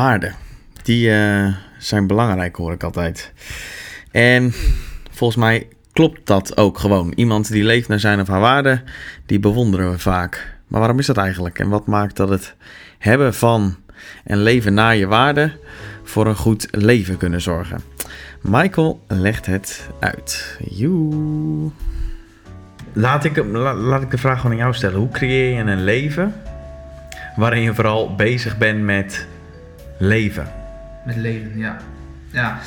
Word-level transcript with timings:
waarden. 0.00 0.34
Die 0.82 1.10
eh, 1.12 1.54
zijn 1.78 2.06
belangrijk, 2.06 2.56
hoor 2.56 2.72
ik 2.72 2.82
altijd. 2.82 3.32
En 4.10 4.52
volgens 5.10 5.38
mij 5.38 5.68
klopt 5.92 6.26
dat 6.26 6.56
ook 6.56 6.78
gewoon. 6.78 7.12
Iemand 7.14 7.48
die 7.52 7.64
leeft 7.64 7.88
naar 7.88 8.00
zijn 8.00 8.20
of 8.20 8.28
haar 8.28 8.40
waarden, 8.40 8.82
die 9.26 9.38
bewonderen 9.38 9.90
we 9.90 9.98
vaak. 9.98 10.56
Maar 10.66 10.80
waarom 10.80 10.98
is 10.98 11.06
dat 11.06 11.16
eigenlijk? 11.16 11.58
En 11.58 11.68
wat 11.68 11.86
maakt 11.86 12.16
dat 12.16 12.28
het 12.28 12.54
hebben 12.98 13.34
van 13.34 13.76
en 14.24 14.42
leven 14.42 14.74
naar 14.74 14.96
je 14.96 15.06
waarden 15.06 15.52
voor 16.02 16.26
een 16.26 16.36
goed 16.36 16.68
leven 16.70 17.16
kunnen 17.16 17.40
zorgen? 17.40 17.80
Michael 18.42 19.00
legt 19.08 19.46
het 19.46 19.88
uit. 20.00 20.58
Joe. 20.70 21.70
Laat 22.92 23.24
ik, 23.24 23.36
la- 23.52 23.74
laat 23.74 24.02
ik 24.02 24.10
de 24.10 24.18
vraag 24.18 24.36
gewoon 24.36 24.52
aan 24.52 24.62
jou 24.62 24.74
stellen. 24.74 24.98
Hoe 24.98 25.10
creëer 25.10 25.54
je 25.54 25.70
een 25.70 25.84
leven 25.84 26.34
waarin 27.36 27.62
je 27.62 27.74
vooral 27.74 28.14
bezig 28.14 28.58
bent 28.58 28.80
met 28.80 29.26
leven? 29.98 30.48
Met 31.06 31.16
leven, 31.16 31.52
ja. 31.58 31.76
Ja, 32.30 32.58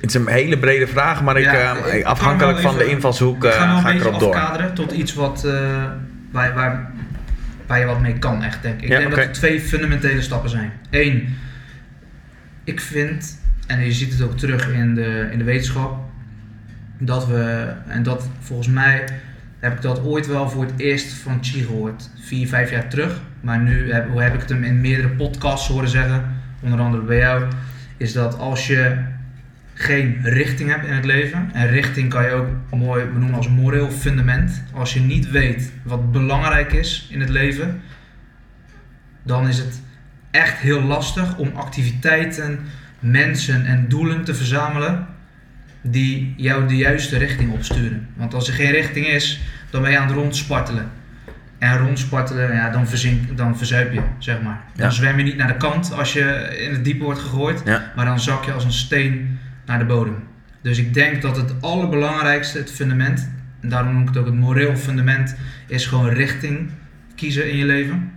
Het 0.00 0.10
is 0.10 0.14
een 0.14 0.28
hele 0.28 0.58
brede 0.58 0.86
vraag, 0.86 1.22
maar 1.22 1.36
ik, 1.36 1.44
Ja, 1.44 1.76
eh, 1.76 1.94
ik 1.94 2.04
afhankelijk 2.04 2.58
van 2.58 2.76
de 2.78 2.86
invalshoek 2.86 3.44
ik 3.44 3.50
eh, 3.50 3.56
ga 3.80 3.88
een 3.90 3.96
ik 3.96 4.00
erop 4.00 4.20
door. 4.20 4.34
afkaderen 4.34 4.74
tot 4.74 4.92
iets 4.92 5.14
wat, 5.14 5.44
eh, 5.44 5.84
waar, 6.30 6.54
waar, 6.54 6.90
waar 7.66 7.78
je 7.78 7.84
wat 7.84 8.00
mee 8.00 8.18
kan, 8.18 8.42
echt, 8.42 8.62
denk 8.62 8.76
ik. 8.76 8.82
Ik 8.82 8.88
Ja, 8.88 8.98
denk 8.98 9.10
dat 9.10 9.18
er 9.18 9.32
twee 9.32 9.60
fundamentele 9.60 10.22
stappen 10.22 10.50
zijn. 10.50 10.72
Eén, 10.90 11.36
ik 12.64 12.80
vind, 12.80 13.40
en 13.66 13.84
je 13.84 13.92
ziet 13.92 14.12
het 14.12 14.22
ook 14.22 14.36
terug 14.38 14.68
in 14.68 14.94
de, 14.94 15.28
in 15.32 15.38
de 15.38 15.44
wetenschap, 15.44 15.98
dat 16.98 17.26
we, 17.26 17.72
en 17.88 18.02
dat 18.02 18.28
volgens 18.40 18.68
mij 18.68 19.04
heb 19.66 19.76
ik 19.76 19.82
dat 19.82 20.04
ooit 20.04 20.26
wel 20.26 20.50
voor 20.50 20.64
het 20.64 20.72
eerst 20.76 21.12
van 21.12 21.38
Chi 21.40 21.64
gehoord, 21.64 22.10
vier, 22.20 22.48
vijf 22.48 22.70
jaar 22.70 22.88
terug. 22.88 23.20
Maar 23.40 23.60
nu 23.60 23.92
heb, 23.92 24.08
hoe 24.08 24.22
heb 24.22 24.34
ik 24.34 24.40
het 24.40 24.48
hem 24.48 24.64
in 24.64 24.80
meerdere 24.80 25.08
podcasts 25.08 25.68
horen 25.68 25.88
zeggen, 25.88 26.24
onder 26.60 26.80
andere 26.80 27.02
bij 27.02 27.16
jou, 27.16 27.44
is 27.96 28.12
dat 28.12 28.38
als 28.38 28.66
je 28.66 28.96
geen 29.74 30.18
richting 30.22 30.70
hebt 30.70 30.86
in 30.86 30.92
het 30.94 31.04
leven, 31.04 31.50
en 31.52 31.68
richting 31.68 32.10
kan 32.10 32.24
je 32.24 32.30
ook 32.30 32.48
mooi 32.70 33.04
benoemen 33.04 33.36
als 33.36 33.48
moreel 33.48 33.90
fundament, 33.90 34.62
als 34.72 34.94
je 34.94 35.00
niet 35.00 35.30
weet 35.30 35.72
wat 35.82 36.12
belangrijk 36.12 36.72
is 36.72 37.08
in 37.10 37.20
het 37.20 37.28
leven, 37.28 37.80
dan 39.22 39.48
is 39.48 39.58
het 39.58 39.80
echt 40.30 40.58
heel 40.58 40.82
lastig 40.82 41.36
om 41.36 41.50
activiteiten, 41.54 42.58
mensen 42.98 43.66
en 43.66 43.88
doelen 43.88 44.24
te 44.24 44.34
verzamelen 44.34 45.06
die 45.82 46.34
jou 46.36 46.68
de 46.68 46.76
juiste 46.76 47.18
richting 47.18 47.52
opsturen. 47.52 48.08
Want 48.14 48.34
als 48.34 48.48
er 48.48 48.54
geen 48.54 48.70
richting 48.70 49.06
is, 49.06 49.40
dan 49.70 49.82
ben 49.82 49.90
je 49.90 49.98
aan 49.98 50.06
het 50.06 50.16
rondspartelen. 50.16 50.90
En 51.58 51.78
rondspartelen, 51.78 52.52
ja, 52.54 52.70
dan, 52.70 52.86
verzink, 52.88 53.36
dan 53.36 53.56
verzuip 53.58 53.92
je, 53.92 54.00
zeg 54.18 54.42
maar. 54.42 54.60
Dan 54.74 54.86
Ja. 54.86 54.90
zwem 54.92 55.16
je 55.18 55.22
niet 55.24 55.36
naar 55.36 55.48
de 55.48 55.56
kant 55.56 55.92
als 55.92 56.12
je 56.12 56.56
in 56.66 56.72
het 56.72 56.84
diepe 56.84 57.04
wordt 57.04 57.20
gegooid, 57.20 57.62
Ja. 57.64 57.92
maar 57.96 58.04
dan 58.04 58.20
zak 58.20 58.44
je 58.44 58.52
als 58.52 58.64
een 58.64 58.72
steen 58.72 59.38
naar 59.66 59.78
de 59.78 59.84
bodem. 59.84 60.16
Dus 60.62 60.78
ik 60.78 60.94
denk 60.94 61.22
dat 61.22 61.36
het 61.36 61.54
allerbelangrijkste, 61.62 62.58
het 62.58 62.72
fundament, 62.72 63.30
en 63.60 63.68
daarom 63.68 63.92
noem 63.92 64.02
ik 64.02 64.08
het 64.08 64.16
ook 64.16 64.26
het 64.26 64.34
moreel 64.34 64.76
fundament, 64.76 65.36
is 65.66 65.86
gewoon 65.86 66.08
richting 66.08 66.70
kiezen 67.14 67.50
in 67.50 67.56
je 67.56 67.64
leven. 67.64 68.10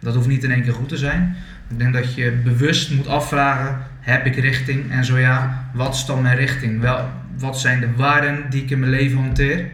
Dat 0.00 0.14
hoeft 0.14 0.28
niet 0.28 0.44
in 0.44 0.50
één 0.50 0.62
keer 0.62 0.72
goed 0.72 0.88
te 0.88 0.96
zijn. 0.96 1.36
Ik 1.68 1.78
denk 1.78 1.92
dat 1.92 2.14
je 2.14 2.30
bewust 2.44 2.90
moet 2.90 3.06
afvragen, 3.08 3.78
heb 4.00 4.26
ik 4.26 4.36
richting? 4.36 4.90
En 4.90 5.04
zo 5.04 5.18
ja, 5.18 5.64
wat 5.74 5.94
is 5.94 6.04
dan 6.04 6.22
mijn 6.22 6.36
richting? 6.36 6.80
Wel, 6.80 7.08
wat 7.38 7.60
zijn 7.60 7.80
de 7.80 7.88
waarden 7.96 8.50
die 8.50 8.62
ik 8.62 8.70
in 8.70 8.78
mijn 8.78 8.90
leven 8.90 9.18
hanteer? 9.18 9.66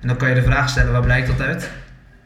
En 0.00 0.08
dan 0.08 0.16
kan 0.16 0.28
je 0.28 0.34
de 0.34 0.42
vraag 0.42 0.68
stellen, 0.68 0.92
waar 0.92 1.02
blijkt 1.02 1.26
dat 1.26 1.40
uit? 1.40 1.70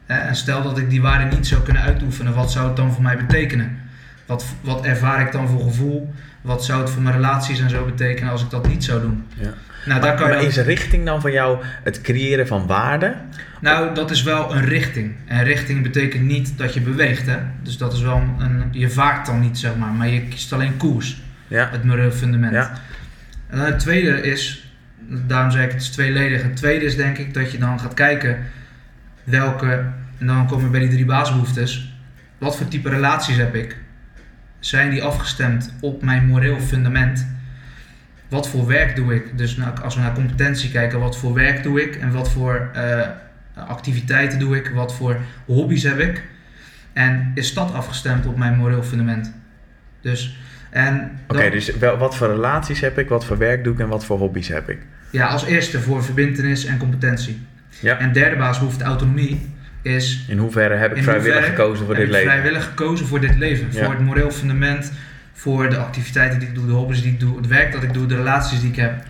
En 0.05 0.35
stel 0.35 0.63
dat 0.63 0.77
ik 0.77 0.89
die 0.89 1.01
waarden 1.01 1.29
niet 1.29 1.47
zou 1.47 1.61
kunnen 1.61 1.81
uitoefenen, 1.81 2.33
wat 2.33 2.51
zou 2.51 2.67
het 2.67 2.75
dan 2.75 2.91
voor 2.93 3.03
mij 3.03 3.17
betekenen? 3.17 3.77
Wat, 4.25 4.45
wat 4.61 4.85
ervaar 4.85 5.21
ik 5.21 5.31
dan 5.31 5.47
voor 5.47 5.61
gevoel? 5.61 6.13
Wat 6.41 6.65
zou 6.65 6.81
het 6.81 6.89
voor 6.89 7.01
mijn 7.01 7.15
relaties 7.15 7.59
en 7.59 7.69
zo 7.69 7.85
betekenen 7.85 8.31
als 8.31 8.43
ik 8.43 8.49
dat 8.49 8.67
niet 8.67 8.83
zou 8.83 9.01
doen? 9.01 9.25
Ja. 9.33 9.53
Nou, 9.85 10.01
daar 10.01 10.15
kan 10.15 10.27
je 10.27 10.33
Maar 10.33 10.43
is 10.43 10.57
richting 10.57 11.05
dan 11.05 11.21
van 11.21 11.31
jou 11.31 11.57
het 11.83 12.01
creëren 12.01 12.47
van 12.47 12.67
waarde? 12.67 13.15
nou, 13.61 13.95
dat 13.95 14.11
is 14.11 14.23
wel 14.23 14.55
een 14.55 14.65
richting. 14.65 15.15
En 15.25 15.43
richting 15.43 15.83
betekent 15.83 16.23
niet 16.23 16.57
dat 16.57 16.73
je 16.73 16.81
beweegt, 16.81 17.25
hè. 17.25 17.37
Dus 17.63 17.77
dat 17.77 17.93
is 17.93 18.01
wel 18.01 18.23
een... 18.39 18.63
Je 18.71 18.89
vaart 18.89 19.25
dan 19.25 19.39
niet, 19.39 19.57
zeg 19.57 19.75
maar. 19.75 19.91
Maar 19.91 20.07
je 20.07 20.21
kiest 20.21 20.53
alleen 20.53 20.77
koers. 20.77 21.21
Ja. 21.47 21.69
Het 21.71 21.83
moreel 21.83 22.11
fundament. 22.11 22.53
Ja. 22.53 22.71
En 23.49 23.57
dan 23.57 23.65
het 23.65 23.79
tweede 23.79 24.21
is... 24.21 24.64
Daarom 25.07 25.51
zei 25.51 25.65
ik 25.65 25.71
het 25.71 25.81
is 25.81 25.89
tweeledig. 25.89 26.41
Het 26.41 26.55
tweede 26.55 26.85
is 26.85 26.95
denk 26.95 27.17
ik 27.17 27.33
dat 27.33 27.51
je 27.51 27.57
dan 27.57 27.79
gaat 27.79 27.93
kijken... 27.93 28.37
Welke... 29.23 29.85
En 30.17 30.27
dan 30.27 30.47
komen 30.47 30.65
we 30.65 30.71
bij 30.71 30.79
die 30.79 30.89
drie 30.89 31.05
basisbehoeftes. 31.05 31.93
Wat 32.37 32.57
voor 32.57 32.67
type 32.67 32.89
relaties 32.89 33.37
heb 33.37 33.55
ik? 33.55 33.77
Zijn 34.59 34.89
die 34.89 35.03
afgestemd 35.03 35.73
op 35.81 36.01
mijn 36.01 36.25
moreel 36.25 36.59
fundament? 36.59 37.27
Wat 38.29 38.49
voor 38.49 38.67
werk 38.67 38.95
doe 38.95 39.15
ik? 39.15 39.37
Dus 39.37 39.55
nou, 39.55 39.81
als 39.81 39.95
we 39.95 40.01
naar 40.01 40.13
competentie 40.13 40.71
kijken, 40.71 40.99
wat 40.99 41.17
voor 41.17 41.33
werk 41.33 41.63
doe 41.63 41.81
ik? 41.81 41.95
En 41.95 42.11
wat 42.11 42.31
voor 42.31 42.69
eh, 42.73 43.07
activiteiten 43.53 44.39
doe 44.39 44.55
ik? 44.55 44.69
Wat 44.69 44.95
voor 44.95 45.17
hobby's 45.45 45.83
heb 45.83 45.99
ik? 45.99 46.23
En 46.93 47.31
is 47.33 47.53
dat 47.53 47.73
afgestemd 47.73 48.25
op 48.25 48.37
mijn 48.37 48.55
moreel 48.55 48.83
fundament? 48.83 49.33
Dus, 50.01 50.37
en 50.69 51.19
Oké, 51.27 51.49
dus 51.49 51.77
wel, 51.77 51.97
wat 51.97 52.15
voor 52.15 52.27
relaties 52.27 52.79
heb 52.79 52.97
ik, 52.97 53.09
wat 53.09 53.25
voor 53.25 53.37
werk 53.37 53.63
doe 53.63 53.73
ik 53.73 53.79
en 53.79 53.87
wat 53.87 54.05
voor 54.05 54.17
hobby's 54.17 54.47
heb 54.47 54.69
ik? 54.69 54.79
Ja, 55.15 55.27
als 55.27 55.45
eerste 55.45 55.81
voor 55.81 56.03
verbindenis 56.03 56.65
en 56.65 56.77
competentie. 56.77 57.41
Ja. 57.79 57.97
En 57.97 58.11
derde 58.11 58.35
basisbehoefte, 58.35 58.83
autonomie, 58.83 59.53
is 59.81 60.25
In 60.27 60.37
hoeverre 60.37 60.75
heb 60.75 60.95
ik 60.95 61.03
vrijwillig 61.03 61.45
gekozen 61.45 61.85
voor 61.85 61.95
dit 61.95 62.03
ik 62.03 62.11
leven? 62.11 62.31
vrijwillig 62.31 62.63
gekozen 62.63 63.07
voor 63.07 63.19
dit 63.19 63.37
leven. 63.37 63.67
Ja. 63.71 63.83
Voor 63.83 63.93
het 63.93 64.03
moreel 64.03 64.31
fundament, 64.31 64.91
voor 65.33 65.69
de 65.69 65.77
activiteiten 65.77 66.39
die 66.39 66.47
ik 66.47 66.55
doe, 66.55 66.65
de 66.65 66.71
hobby's 66.71 67.01
die 67.01 67.11
ik 67.11 67.19
doe, 67.19 67.37
het 67.37 67.47
werk 67.47 67.71
dat 67.71 67.83
ik 67.83 67.93
doe, 67.93 68.05
de 68.05 68.15
relaties 68.15 68.59
die 68.59 68.69
ik 68.69 68.75
heb. 68.75 69.03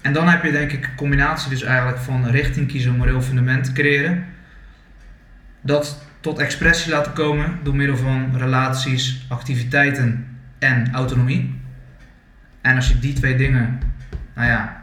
En 0.00 0.12
dan 0.12 0.28
heb 0.28 0.44
je 0.44 0.50
denk 0.50 0.72
ik 0.72 0.84
een 0.84 0.94
combinatie 0.94 1.50
dus 1.50 1.62
eigenlijk 1.62 1.98
van 1.98 2.26
richting 2.26 2.68
kiezen, 2.68 2.96
moreel 2.96 3.22
fundament 3.22 3.72
creëren. 3.72 4.24
Dat 5.60 6.02
tot 6.20 6.38
expressie 6.38 6.92
laten 6.92 7.12
komen 7.12 7.58
door 7.62 7.76
middel 7.76 7.96
van 7.96 8.36
relaties, 8.36 9.26
activiteiten 9.28 10.26
en 10.58 10.92
autonomie. 10.92 11.60
En 12.60 12.76
als 12.76 12.88
je 12.88 12.98
die 12.98 13.12
twee 13.12 13.36
dingen, 13.36 13.80
nou 14.34 14.48
ja, 14.48 14.77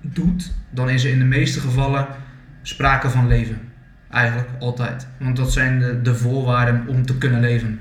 doet, 0.00 0.52
dan 0.70 0.90
is 0.90 1.04
er 1.04 1.10
in 1.10 1.18
de 1.18 1.24
meeste 1.24 1.60
gevallen 1.60 2.06
sprake 2.62 3.10
van 3.10 3.26
leven. 3.28 3.58
Eigenlijk 4.10 4.48
altijd. 4.58 5.06
Want 5.18 5.36
dat 5.36 5.52
zijn 5.52 5.78
de, 5.78 6.02
de 6.02 6.14
voorwaarden 6.14 6.84
om 6.86 7.06
te 7.06 7.18
kunnen 7.18 7.40
leven. 7.40 7.80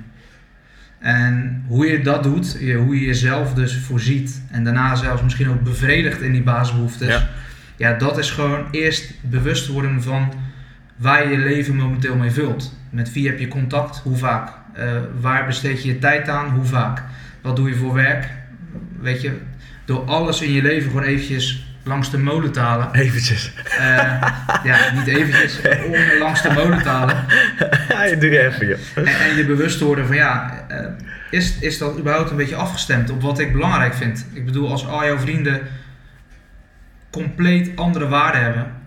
En 1.00 1.64
hoe 1.68 1.86
je 1.86 2.02
dat 2.02 2.24
doet, 2.24 2.58
je- 2.60 2.74
hoe 2.76 3.00
je 3.00 3.06
jezelf 3.06 3.54
dus 3.54 3.78
voorziet 3.78 4.42
en 4.52 4.64
daarna 4.64 4.96
zelfs 4.96 5.22
misschien 5.22 5.50
ook 5.50 5.64
bevredigt 5.64 6.22
in 6.22 6.32
die 6.32 6.44
basisbehoeftes. 6.44 7.08
Ja. 7.08 7.28
Ja, 7.78 7.94
dat 7.94 8.18
is 8.18 8.32
gewoon 8.32 8.66
eerst 8.72 9.14
bewust 9.22 9.68
worden 9.68 10.02
van 10.04 10.32
waar 10.96 11.24
je 11.24 11.30
je 11.38 11.38
leven 11.44 11.76
momenteel 11.76 12.16
mee 12.16 12.32
vult. 12.32 12.76
Met 12.90 13.14
wie 13.14 13.28
heb 13.28 13.40
je 13.40 13.48
contact, 13.48 13.98
hoe 13.98 14.18
vaak? 14.18 14.50
Eh, 14.74 14.92
waar 15.20 15.46
besteed 15.46 15.84
je 15.84 15.88
je 15.94 16.00
tijd 16.00 16.30
aan, 16.30 16.50
hoe 16.50 16.66
vaak? 16.66 17.04
Wat 17.42 17.56
doe 17.56 17.70
je 17.70 17.76
voor 17.76 17.94
werk? 17.94 18.30
Weet 19.02 19.22
je, 19.22 19.32
door 19.86 20.04
alles 20.06 20.42
in 20.42 20.52
je 20.52 20.62
leven 20.62 20.90
gewoon 20.92 21.06
eventjes 21.06 21.69
langs 21.90 22.12
de 22.12 22.18
molen 22.18 22.52
te 22.52 22.60
halen. 22.60 22.94
Eventjes. 22.94 23.54
Eh, 23.78 24.22
ja, 24.64 24.92
niet 24.94 25.08
eventjes, 25.08 25.60
om 25.86 26.20
langs 26.26 26.42
de 26.42 26.52
molen 26.52 26.82
te 26.82 26.90
halen. 26.90 27.26
ja, 27.90 28.16
doe 28.16 28.40
even, 28.40 28.68
joh. 28.68 28.78
En, 28.96 29.06
en 29.06 29.36
je 29.36 29.46
bewust 29.46 29.80
worden 29.80 30.08
van 30.08 30.16
ja, 30.16 30.66
eh, 30.68 30.86
is, 31.30 31.60
is 31.60 31.78
dat 31.78 31.98
überhaupt 32.00 32.30
een 32.30 32.38
beetje 32.38 32.56
afgestemd 32.56 33.10
op 33.10 33.22
wat 33.22 33.40
ik 33.40 33.54
belangrijk 33.54 33.94
vind? 33.94 34.26
Ik 34.34 34.46
bedoel, 34.46 34.70
als 34.70 34.88
al 34.88 35.06
jouw 35.06 35.18
vrienden 35.18 35.62
compleet 37.12 37.72
andere 37.76 38.08
waarden 38.08 38.42
hebben 38.42 38.78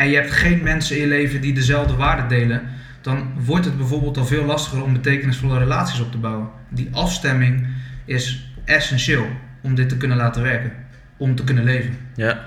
en 0.00 0.08
je 0.08 0.16
hebt 0.16 0.30
geen 0.30 0.62
mensen 0.62 0.96
in 0.96 1.02
je 1.02 1.08
leven 1.08 1.40
die 1.40 1.52
dezelfde 1.52 1.96
waarden 1.96 2.28
delen, 2.28 2.62
dan 3.00 3.32
wordt 3.44 3.64
het 3.64 3.76
bijvoorbeeld 3.76 4.16
al 4.16 4.26
veel 4.26 4.44
lastiger 4.44 4.82
om 4.82 4.92
betekenisvolle 4.92 5.58
relaties 5.58 6.00
op 6.00 6.10
te 6.10 6.18
bouwen. 6.18 6.48
Die 6.68 6.88
afstemming 6.92 7.66
is 8.04 8.52
essentieel 8.64 9.26
om 9.60 9.74
dit 9.74 9.88
te 9.88 9.96
kunnen 9.96 10.16
laten 10.16 10.42
werken, 10.42 10.72
om 11.20 11.34
te 11.34 11.44
kunnen 11.44 11.64
leven. 11.64 11.96
Ja. 12.14 12.38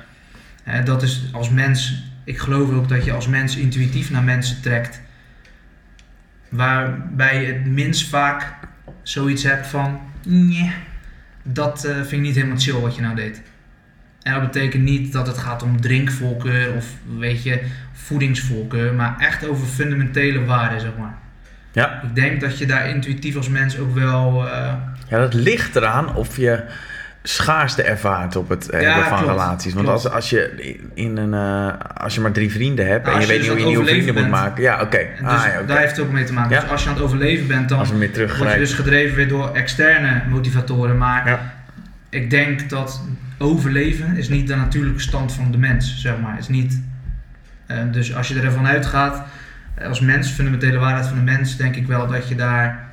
Dat 0.86 1.02
is 1.04 1.30
als 1.32 1.50
mens, 1.50 2.04
ik 2.24 2.38
geloof 2.38 2.72
ook 2.72 2.90
dat 2.90 3.06
je 3.06 3.12
als 3.12 3.28
mens 3.28 3.56
intuïtief 3.58 4.12
naar 4.12 4.24
mensen 4.24 4.62
trekt. 4.62 5.02
Waarbij 6.50 7.42
je 7.46 7.54
het 7.54 7.66
minst 7.66 8.10
vaak 8.10 8.54
zoiets 9.02 9.44
hebt 9.44 9.68
van, 9.68 10.00
"Nee, 10.28 10.72
dat 11.44 11.84
eh, 11.86 11.96
vind 11.96 12.12
ik 12.12 12.20
niet 12.20 12.36
helemaal 12.36 12.58
chill 12.60 12.80
wat 12.80 12.96
je 12.96 13.02
nou 13.02 13.16
deed. 13.16 13.42
En 14.22 14.34
dat 14.34 14.42
betekent 14.52 14.84
niet 14.84 15.12
dat 15.14 15.28
het 15.28 15.38
gaat 15.38 15.64
om 15.64 15.82
drinkvolkeur 15.82 16.74
of 16.76 16.86
weet 17.18 17.44
je, 17.44 17.62
voedingsvolkeur, 17.94 18.94
maar 18.94 19.16
echt 19.20 19.48
over 19.48 19.68
fundamentele 19.68 20.46
waarden, 20.46 20.80
zeg 20.82 20.92
maar. 21.00 21.14
Ja. 21.72 22.02
Ik 22.04 22.16
denk 22.16 22.42
dat 22.42 22.58
je 22.58 22.66
daar 22.66 22.90
intuïtief 22.90 23.36
als 23.36 23.50
mens 23.50 23.78
ook 23.78 23.94
wel. 23.94 24.48
eh, 24.50 24.74
Ja, 25.10 25.20
dat 25.20 25.34
ligt 25.34 25.76
eraan 25.76 26.16
of 26.16 26.38
je 26.38 26.64
schaarste 27.24 27.82
ervaart 27.82 28.36
op 28.36 28.50
het 28.50 28.64
hebben 28.64 28.90
Ja, 28.90 29.08
van 29.08 29.18
klopt, 29.18 29.32
relaties. 29.32 29.74
Want 29.74 29.86
klopt. 29.86 30.04
als, 30.04 30.14
als, 30.14 30.30
je 30.30 30.78
in 30.94 31.18
een, 31.18 31.34
eh, 31.34 32.02
als 32.04 32.16
je 32.16 32.22
maar 32.22 32.32
drie 32.32 32.52
vrienden 32.52 32.88
hebt 32.88 33.06
Nou, 33.06 33.16
en 33.16 33.22
je 33.22 33.28
weet 33.28 33.36
je 33.36 33.42
niet 33.42 33.52
dus 33.52 33.62
hoe 33.64 33.72
je 33.72 33.78
nieuwe 33.78 33.92
vrienden 33.92 34.24
moet 34.24 34.30
maken. 34.30 34.64
Ja, 34.64 34.82
oké. 34.82 34.98
Dus 35.20 35.28
Ah, 35.28 35.46
ja, 35.46 35.62
daar 35.62 35.80
heeft 35.80 35.96
het 35.96 36.06
ook 36.06 36.12
mee 36.12 36.24
te 36.24 36.34
maken. 36.34 36.52
Ja. 36.52 36.62
Dus 36.62 36.70
als 36.70 36.84
je 36.84 36.90
aan 36.90 36.96
het 36.96 37.04
overleven 37.04 37.48
bent, 37.48 37.70
dan 37.70 37.78
word 37.78 38.54
je 38.54 38.58
dus 38.58 38.74
gedreven 38.74 39.16
weer 39.16 39.28
door 39.28 39.54
externe 39.54 40.22
motivatoren. 40.30 40.98
Maar 40.98 41.54
ik 42.10 42.30
denk 42.30 42.70
dat 42.70 43.04
overleven 43.38 44.18
is 44.18 44.30
niet 44.30 44.48
de 44.48 44.56
natuurlijke 44.56 45.02
stand 45.02 45.34
van 45.34 45.52
de 45.52 45.58
mens, 45.58 46.02
zeg 46.02 46.20
maar. 46.20 46.38
Is 46.38 46.48
niet, 46.48 46.82
eh, 47.66 47.78
dus 47.92 48.16
als 48.16 48.28
je 48.28 48.40
ervan 48.40 48.68
uitgaat, 48.68 49.26
eh, 49.76 49.88
als 49.88 50.00
mens, 50.00 50.30
fundamentele 50.30 50.78
waarheid 50.78 51.08
van 51.08 51.16
de 51.18 51.24
mens, 51.24 51.58
denk 51.58 51.76
ik 51.76 51.88
wel 51.88 52.08
dat 52.08 52.28
je 52.28 52.36
daar 52.36 52.92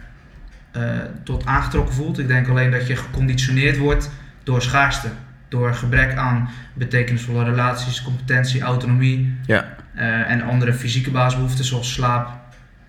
eh, 0.71 0.83
tot 1.25 1.47
aangetrokken 1.47 1.95
voelt. 1.95 2.19
Ik 2.19 2.29
denk 2.29 2.49
alleen 2.49 2.71
dat 2.71 2.87
je 2.87 2.97
geconditioneerd 2.97 3.79
wordt 3.79 4.11
door 4.43 4.63
schaarste. 4.63 5.09
Door 5.49 5.75
gebrek 5.75 6.17
aan 6.17 6.49
betekenisvolle 6.75 7.45
relaties, 7.45 8.03
competentie, 8.03 8.63
autonomie 8.63 9.39
Ja. 9.47 9.77
eh, 9.95 10.31
en 10.31 10.43
andere 10.43 10.73
fysieke 10.73 11.11
basisbehoeften 11.11 11.65
zoals 11.65 11.93
slaap, 11.93 12.29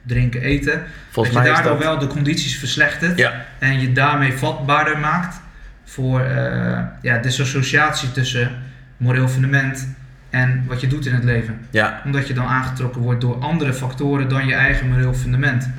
drinken, 0.05 0.41
eten. 0.41 0.83
Volgens 1.09 1.35
dat 1.35 1.45
je 1.45 1.51
daardoor 1.51 1.71
dat... 1.71 1.83
wel 1.83 1.97
de 1.99 2.07
condities 2.07 2.57
verslechtert 2.57 3.17
Ja, 3.17 3.45
en 3.59 3.79
je 3.79 3.91
daarmee 3.91 4.33
vatbaarder 4.33 4.99
maakt 4.99 5.41
voor 5.85 6.21
eh 6.21 6.79
ja, 7.01 7.17
disassociatie 7.17 8.11
tussen 8.11 8.51
moreel 8.97 9.27
fundament 9.27 9.87
en 10.31 10.63
wat 10.67 10.81
je 10.81 10.87
doet 10.87 11.05
in 11.05 11.13
het 11.13 11.23
leven. 11.23 11.59
ja, 11.69 12.01
Omdat 12.05 12.27
je 12.27 12.33
dan 12.33 12.45
aangetrokken 12.45 13.01
wordt 13.01 13.21
door 13.21 13.35
andere 13.39 13.73
factoren 13.73 14.29
dan 14.29 14.47
je 14.47 14.53
eigen 14.53 14.89
moreel 14.89 15.13
fundament. 15.13 15.69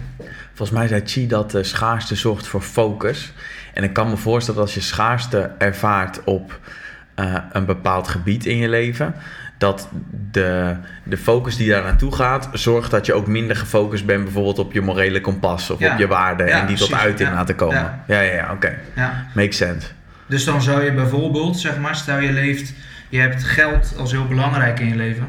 volgens 0.54 0.78
mij 0.78 0.88
zei 0.88 1.02
Chi 1.04 1.26
dat 1.26 1.50
de 1.50 1.62
schaarste 1.64 2.14
zorgt 2.14 2.46
voor 2.46 2.60
focus. 2.62 3.32
En 3.74 3.82
ik 3.84 3.92
kan 3.92 4.08
me 4.10 4.16
voorstellen 4.16 4.60
dat 4.60 4.68
als 4.68 4.84
je 4.84 4.90
schaarste 4.90 5.50
ervaart 5.58 6.24
op 6.24 6.60
eh, 7.14 7.34
een 7.52 7.64
bepaald 7.64 8.08
gebied 8.08 8.46
in 8.46 8.56
je 8.56 8.68
leven, 8.68 9.14
dat 9.58 9.88
de, 10.30 10.76
de 11.02 11.16
focus 11.16 11.56
die 11.56 11.68
daar 11.70 11.82
naartoe 11.82 12.14
gaat, 12.14 12.48
zorgt 12.52 12.90
dat 12.90 13.06
je 13.06 13.12
ook 13.12 13.26
minder 13.26 13.56
gefocust 13.56 14.06
bent 14.06 14.24
bijvoorbeeld 14.24 14.58
op 14.58 14.72
je 14.72 14.80
morele 14.80 15.20
kompas 15.20 15.70
of 15.70 15.78
Ja. 15.80 15.92
op 15.92 15.98
je 15.98 16.06
waarden 16.06 16.46
Ja, 16.46 16.60
en 16.60 16.66
die 16.66 16.76
tot 16.76 16.92
uiting 16.94 17.28
Ja. 17.28 17.34
laten 17.34 17.54
komen. 17.54 17.76
Ja. 17.76 18.02
Ja, 18.06 18.20
ja, 18.20 18.52
oké. 18.52 18.78
Ja. 18.96 19.26
Makes 19.34 19.56
sense. 19.56 19.86
Dus 20.26 20.44
dan 20.44 20.62
zou 20.62 20.84
je 20.84 20.92
bijvoorbeeld, 20.92 21.58
zeg 21.58 21.78
maar, 21.78 21.96
stel 21.96 22.18
je 22.18 22.32
leeft, 22.32 22.72
je 23.12 23.18
hebt 23.18 23.44
geld 23.44 23.94
als 23.98 24.10
heel 24.12 24.26
belangrijk 24.26 24.80
in 24.80 24.88
je 24.88 24.96
leven. 24.96 25.28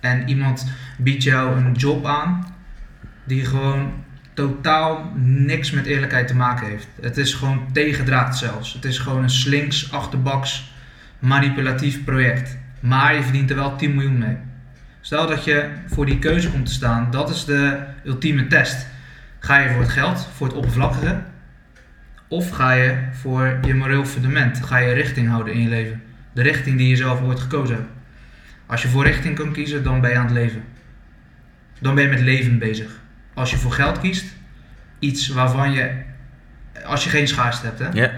En 0.00 0.28
iemand 0.28 0.66
biedt 0.98 1.22
jou 1.22 1.56
een 1.56 1.72
job 1.72 2.06
aan 2.06 2.54
die 3.24 3.44
gewoon 3.44 3.92
totaal 4.34 5.12
niks 5.24 5.70
met 5.70 5.86
eerlijkheid 5.86 6.28
te 6.28 6.36
maken 6.36 6.66
heeft. 6.66 6.88
Het 7.00 7.16
is 7.16 7.34
gewoon 7.34 7.72
tegendraad 7.72 8.38
zelfs. 8.38 8.72
Het 8.72 8.84
is 8.84 8.98
gewoon 8.98 9.22
een 9.22 9.30
slinks, 9.30 9.92
achterbaks, 9.92 10.72
manipulatief 11.18 12.04
project. 12.04 12.58
Maar 12.80 13.14
je 13.14 13.22
verdient 13.22 13.50
er 13.50 13.56
wel 13.56 13.76
10 13.76 13.94
miljoen 13.94 14.18
mee. 14.18 14.36
Stel 15.00 15.26
dat 15.26 15.44
je 15.44 15.68
voor 15.86 16.06
die 16.06 16.18
keuze 16.18 16.50
komt 16.50 16.66
te 16.66 16.72
staan, 16.72 17.10
dat 17.10 17.30
is 17.30 17.44
de 17.44 17.80
ultieme 18.04 18.46
test. 18.46 18.86
Ga 19.38 19.58
je 19.58 19.70
voor 19.70 19.82
het 19.82 19.90
geld, 19.90 20.28
voor 20.34 20.46
het 20.46 20.56
oppervlakkige, 20.56 21.22
of 22.28 22.50
ga 22.50 22.72
je 22.72 22.96
voor 23.12 23.58
je 23.66 23.74
moreel 23.74 24.04
fundament? 24.04 24.64
Ga 24.64 24.76
je 24.78 24.92
richting 24.92 25.28
houden 25.28 25.54
in 25.54 25.60
je 25.60 25.68
leven? 25.68 26.02
De 26.34 26.42
richting 26.42 26.76
die 26.78 26.88
je 26.88 26.96
zelf 26.96 27.20
ooit 27.22 27.40
gekozen 27.40 27.74
hebt. 27.76 27.88
Als 28.66 28.82
je 28.82 28.88
voor 28.88 29.04
richting 29.04 29.34
kan 29.36 29.52
kiezen, 29.52 29.82
dan 29.82 30.00
ben 30.00 30.10
je 30.10 30.16
aan 30.16 30.24
het 30.24 30.34
leven. 30.34 30.62
Dan 31.78 31.94
ben 31.94 32.04
je 32.04 32.10
met 32.10 32.20
leven 32.20 32.58
bezig. 32.58 33.00
Als 33.34 33.50
je 33.50 33.56
voor 33.56 33.72
geld 33.72 33.98
kiest, 34.00 34.24
iets 34.98 35.28
waarvan 35.28 35.72
je, 35.72 35.90
als 36.84 37.04
je 37.04 37.10
geen 37.10 37.28
schaarste 37.28 37.66
hebt, 37.66 37.78
hè, 37.78 37.88
Ja, 37.92 38.10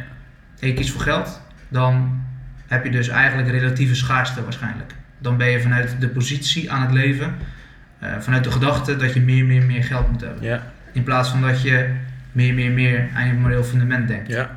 en 0.61 0.69
je 0.69 0.75
kiest 0.75 0.91
voor 0.91 1.01
geld, 1.01 1.41
dan 1.69 2.21
heb 2.67 2.85
je 2.85 2.91
dus 2.91 3.09
eigenlijk 3.09 3.51
relatieve 3.51 3.95
schaarste 3.95 4.43
waarschijnlijk. 4.43 4.93
Dan 5.19 5.37
ben 5.37 5.51
je 5.51 5.61
vanuit 5.61 5.97
de 6.01 6.09
positie 6.09 6.73
aan 6.73 6.83
het 6.83 6.93
leven, 6.93 7.35
eh, 7.99 8.19
vanuit 8.19 8.45
de 8.45 8.51
gedachte 8.51 8.97
dat 8.97 9.15
je 9.15 9.21
meer, 9.21 9.45
meer, 9.45 9.62
meer 9.62 9.85
geld 9.85 10.11
moet 10.11 10.21
hebben. 10.21 10.43
ja, 10.43 10.73
In 10.93 11.03
plaats 11.03 11.29
van 11.29 11.41
dat 11.41 11.62
je 11.62 11.91
meer, 12.33 12.55
meer, 12.55 12.71
meer 12.71 13.09
aan 13.15 13.27
je 13.27 13.33
moreel 13.33 13.65
fundament 13.65 14.09
denkt. 14.09 14.29
ja. 14.29 14.57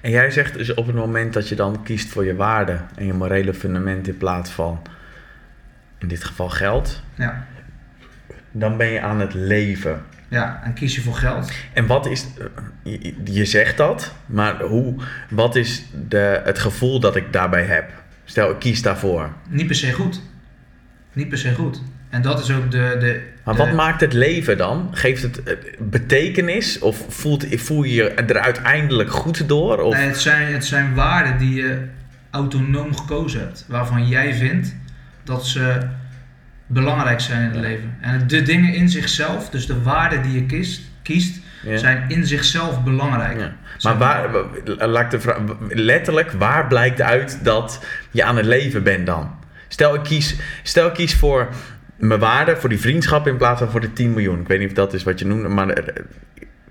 En 0.00 0.10
jij 0.10 0.30
zegt 0.30 0.54
dus 0.54 0.74
op 0.74 0.86
het 0.86 0.96
moment 0.96 1.32
dat 1.32 1.48
je 1.48 1.54
dan 1.54 1.82
kiest 1.82 2.08
voor 2.08 2.24
je 2.24 2.34
waarden 2.36 2.86
en 2.96 3.06
je 3.06 3.12
morele 3.12 3.54
fundament 3.54 4.08
in 4.08 4.16
plaats 4.16 4.50
van, 4.50 4.82
in 5.98 6.08
dit 6.08 6.24
geval 6.24 6.48
geld, 6.48 7.02
Ja. 7.14 7.46
dan 8.50 8.76
ben 8.76 8.86
je 8.86 9.00
aan 9.00 9.20
het 9.20 9.34
leven. 9.34 10.02
Ja, 10.28 10.60
en 10.64 10.72
kies 10.74 10.94
je 10.94 11.00
voor 11.00 11.14
geld. 11.14 11.52
En 11.72 11.86
wat 11.86 12.06
is, 12.06 12.26
je, 12.82 13.14
je 13.24 13.44
zegt 13.44 13.76
dat, 13.76 14.14
maar 14.26 14.62
hoe, 14.62 14.94
wat 15.30 15.56
is 15.56 15.84
de, 16.08 16.40
het 16.44 16.58
gevoel 16.58 17.00
dat 17.00 17.16
ik 17.16 17.32
daarbij 17.32 17.64
heb? 17.64 17.90
Stel, 18.24 18.50
ik 18.50 18.58
kies 18.58 18.82
daarvoor. 18.82 19.28
Niet 19.48 19.66
per 19.66 19.76
se 19.76 19.92
goed. 19.92 20.20
Niet 21.12 21.28
per 21.28 21.38
se 21.38 21.54
goed. 21.54 21.82
En 22.10 22.22
dat 22.22 22.40
is 22.40 22.50
ook 22.52 22.70
de. 22.70 22.96
de 23.00 23.20
Maar 23.44 23.54
de- 23.54 23.60
wat 23.64 23.72
maakt 23.72 24.00
het 24.00 24.12
leven 24.12 24.56
dan? 24.56 24.88
Geeft 24.92 25.22
het 25.22 25.42
eh, 25.42 25.54
betekenis? 25.78 26.78
Of 26.78 27.04
voelt, 27.08 27.46
voel 27.50 27.82
je 27.82 27.94
je 27.94 28.10
er 28.10 28.38
uiteindelijk 28.38 29.10
goed 29.10 29.48
door? 29.48 29.78
Of? 29.80 29.94
Nee, 29.96 30.06
het, 30.06 30.18
zijn, 30.20 30.52
het 30.52 30.64
zijn 30.64 30.94
waarden 30.94 31.38
die 31.38 31.54
je 31.54 31.78
autonoom 32.30 32.96
gekozen 32.96 33.40
hebt. 33.40 33.64
Waarvan 33.68 34.08
jij 34.08 34.34
vindt 34.34 34.74
dat 35.24 35.46
ze 35.46 35.78
belangrijk 36.66 37.20
zijn 37.20 37.38
in 37.40 37.46
het 37.46 37.54
Ja. 37.54 37.60
leven. 37.60 37.96
En 38.00 38.26
de 38.26 38.42
dingen 38.42 38.74
in 38.74 38.88
zichzelf, 38.88 39.48
dus 39.50 39.66
de 39.66 39.82
waarden 39.82 40.22
die 40.22 40.32
je 40.32 40.46
kiest, 40.46 40.80
kiest 41.02 41.40
Ja. 41.62 41.76
zijn 41.76 42.04
in 42.08 42.26
zichzelf 42.26 42.82
belangrijk. 42.82 43.38
Ja. 43.40 43.52
Maar 43.82 43.98
waar, 43.98 44.30
wa- 44.32 44.86
laat 44.86 45.04
ik 45.04 45.10
de 45.10 45.20
vraag, 45.20 45.38
letterlijk, 45.68 46.30
waar 46.32 46.66
blijkt 46.66 47.00
uit 47.00 47.38
dat 47.42 47.84
je 48.10 48.24
aan 48.24 48.36
het 48.36 48.46
leven 48.46 48.82
bent 48.82 49.06
dan? 49.06 49.30
Stel 49.68 49.94
ik 49.94 50.02
kies, 50.02 50.36
stel 50.62 50.86
ik 50.86 50.92
kies 50.94 51.14
voor 51.14 51.48
mijn 52.00 52.20
waarde, 52.20 52.56
voor 52.56 52.68
die 52.68 52.80
vriendschap 52.80 53.26
in 53.26 53.36
plaats 53.36 53.60
van 53.60 53.70
voor 53.70 53.80
de 53.80 53.92
10 53.92 54.10
miljoen. 54.10 54.40
Ik 54.40 54.48
weet 54.48 54.58
niet 54.58 54.68
of 54.68 54.74
dat 54.74 54.94
is 54.94 55.02
wat 55.02 55.18
je 55.18 55.26
noemt, 55.26 55.48
maar 55.48 55.68
eh, 55.68 56.02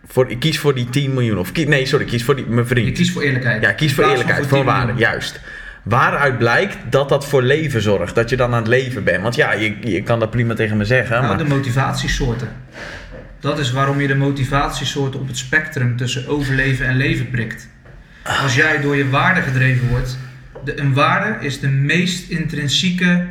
voor, 0.07 0.29
ik 0.29 0.39
kies 0.39 0.59
voor 0.59 0.75
die 0.75 0.89
10 0.89 1.13
miljoen. 1.13 1.37
Of 1.37 1.53
nee, 1.53 1.85
sorry, 1.85 2.05
ik 2.05 2.11
kies 2.11 2.23
voor 2.23 2.35
die, 2.35 2.45
mijn 2.45 2.67
vriend. 2.67 2.87
Je 2.87 2.93
kiest 2.93 3.11
voor 3.11 3.21
eerlijkheid. 3.21 3.61
Ja, 3.61 3.71
kies 3.71 3.93
voor 3.93 4.03
eerlijkheid, 4.03 4.47
voor 4.47 4.57
10 4.57 4.65
waarde, 4.65 4.85
miljoen. 4.85 5.01
juist. 5.01 5.39
Waaruit 5.83 6.37
blijkt 6.37 6.77
dat 6.89 7.09
dat 7.09 7.25
voor 7.25 7.41
leven 7.41 7.81
zorgt? 7.81 8.15
Dat 8.15 8.29
je 8.29 8.35
dan 8.35 8.53
aan 8.53 8.59
het 8.59 8.67
leven 8.67 9.03
bent? 9.03 9.21
Want 9.21 9.35
ja, 9.35 9.53
je, 9.53 9.75
je 9.81 10.03
kan 10.03 10.19
dat 10.19 10.29
prima 10.29 10.53
tegen 10.53 10.77
me 10.77 10.85
zeggen, 10.85 11.15
Nou, 11.15 11.27
maar... 11.27 11.37
de 11.37 11.49
motivatiesoorten. 11.55 12.47
Dat 13.39 13.59
is 13.59 13.71
waarom 13.71 14.01
je 14.01 14.07
de 14.07 14.15
motivatiesoorten 14.15 15.19
op 15.19 15.27
het 15.27 15.37
spectrum 15.37 15.97
tussen 15.97 16.27
overleven 16.27 16.85
en 16.85 16.97
leven 16.97 17.29
prikt. 17.29 17.69
Als 18.41 18.55
jij 18.55 18.81
door 18.81 18.95
je 18.95 19.09
waarde 19.09 19.41
gedreven 19.41 19.87
wordt, 19.87 20.17
de, 20.63 20.79
een 20.79 20.93
waarde 20.93 21.45
is 21.45 21.59
de 21.59 21.67
meest 21.67 22.29
intrinsieke 22.29 23.25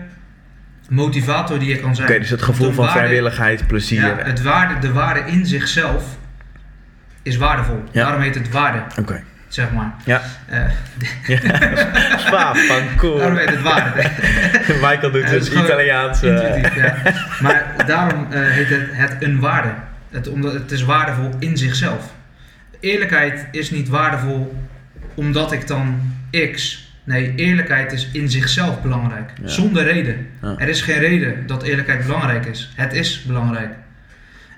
motivator 0.89 1.59
die 1.59 1.69
je 1.69 1.79
kan 1.79 1.95
zijn. 1.97 2.09
Oké, 2.09 2.19
dus 2.19 2.31
het 2.31 2.43
gevoel 2.43 2.73
van 2.73 2.85
waarde- 2.85 2.99
vrijwilligheid, 3.01 3.67
plezier. 3.67 4.01
Ja, 4.07 4.17
het 4.19 4.43
waarde, 4.43 4.79
de 4.79 4.93
waarde 4.93 5.21
in 5.31 5.47
zichzelf 5.47 6.05
is 7.23 7.37
waardevol. 7.37 7.83
Ja. 7.91 8.03
Daarom 8.03 8.23
heet 8.23 8.35
het 8.35 8.51
waarde, 8.51 8.83
Oké. 9.01 9.23
zeg 9.49 9.71
maar. 9.73 9.95
Ja. 10.05 10.23
Eh, 10.47 10.61
ja. 12.31 12.55
Van 12.55 12.83
cool. 12.97 13.17
daarom 13.19 13.37
heet 13.37 13.51
het 13.51 13.63
waarde. 13.63 14.03
Michael 14.87 15.11
doet 15.11 15.25
is 15.25 15.49
het 15.49 15.59
Italiaans. 15.65 16.23
Intuïtief, 16.23 16.75
ja. 16.75 16.95
Maar 17.41 17.75
daarom 17.87 18.27
eh, 18.33 18.41
heet 18.49 18.69
het, 18.69 18.87
het 18.91 19.17
een 19.21 19.41
waarde. 19.41 19.71
Het, 20.11 20.29
omdat 20.29 20.53
het 20.53 20.71
is 20.71 20.83
waardevol 20.83 21.31
in 21.39 21.57
zichzelf. 21.57 22.13
Eerlijkheid 22.81 23.47
is 23.51 23.71
niet 23.71 23.89
waardevol 23.89 24.55
omdat 25.15 25.53
ik 25.53 25.67
dan 25.67 26.01
X. 26.53 26.87
Nee, 27.09 27.33
eerlijkheid 27.35 27.93
is 27.93 28.09
in 28.13 28.31
zichzelf 28.31 28.83
belangrijk. 28.83 29.31
Ja. 29.43 29.49
Zonder 29.49 29.85
reden. 29.85 30.27
Ja. 30.43 30.55
Er 30.59 30.69
is 30.69 30.83
geen 30.83 30.99
reden 30.99 31.47
dat 31.47 31.63
eerlijkheid 31.63 32.07
belangrijk 32.07 32.47
is. 32.47 32.73
Het 32.75 32.93
is 32.93 33.23
belangrijk. 33.23 33.73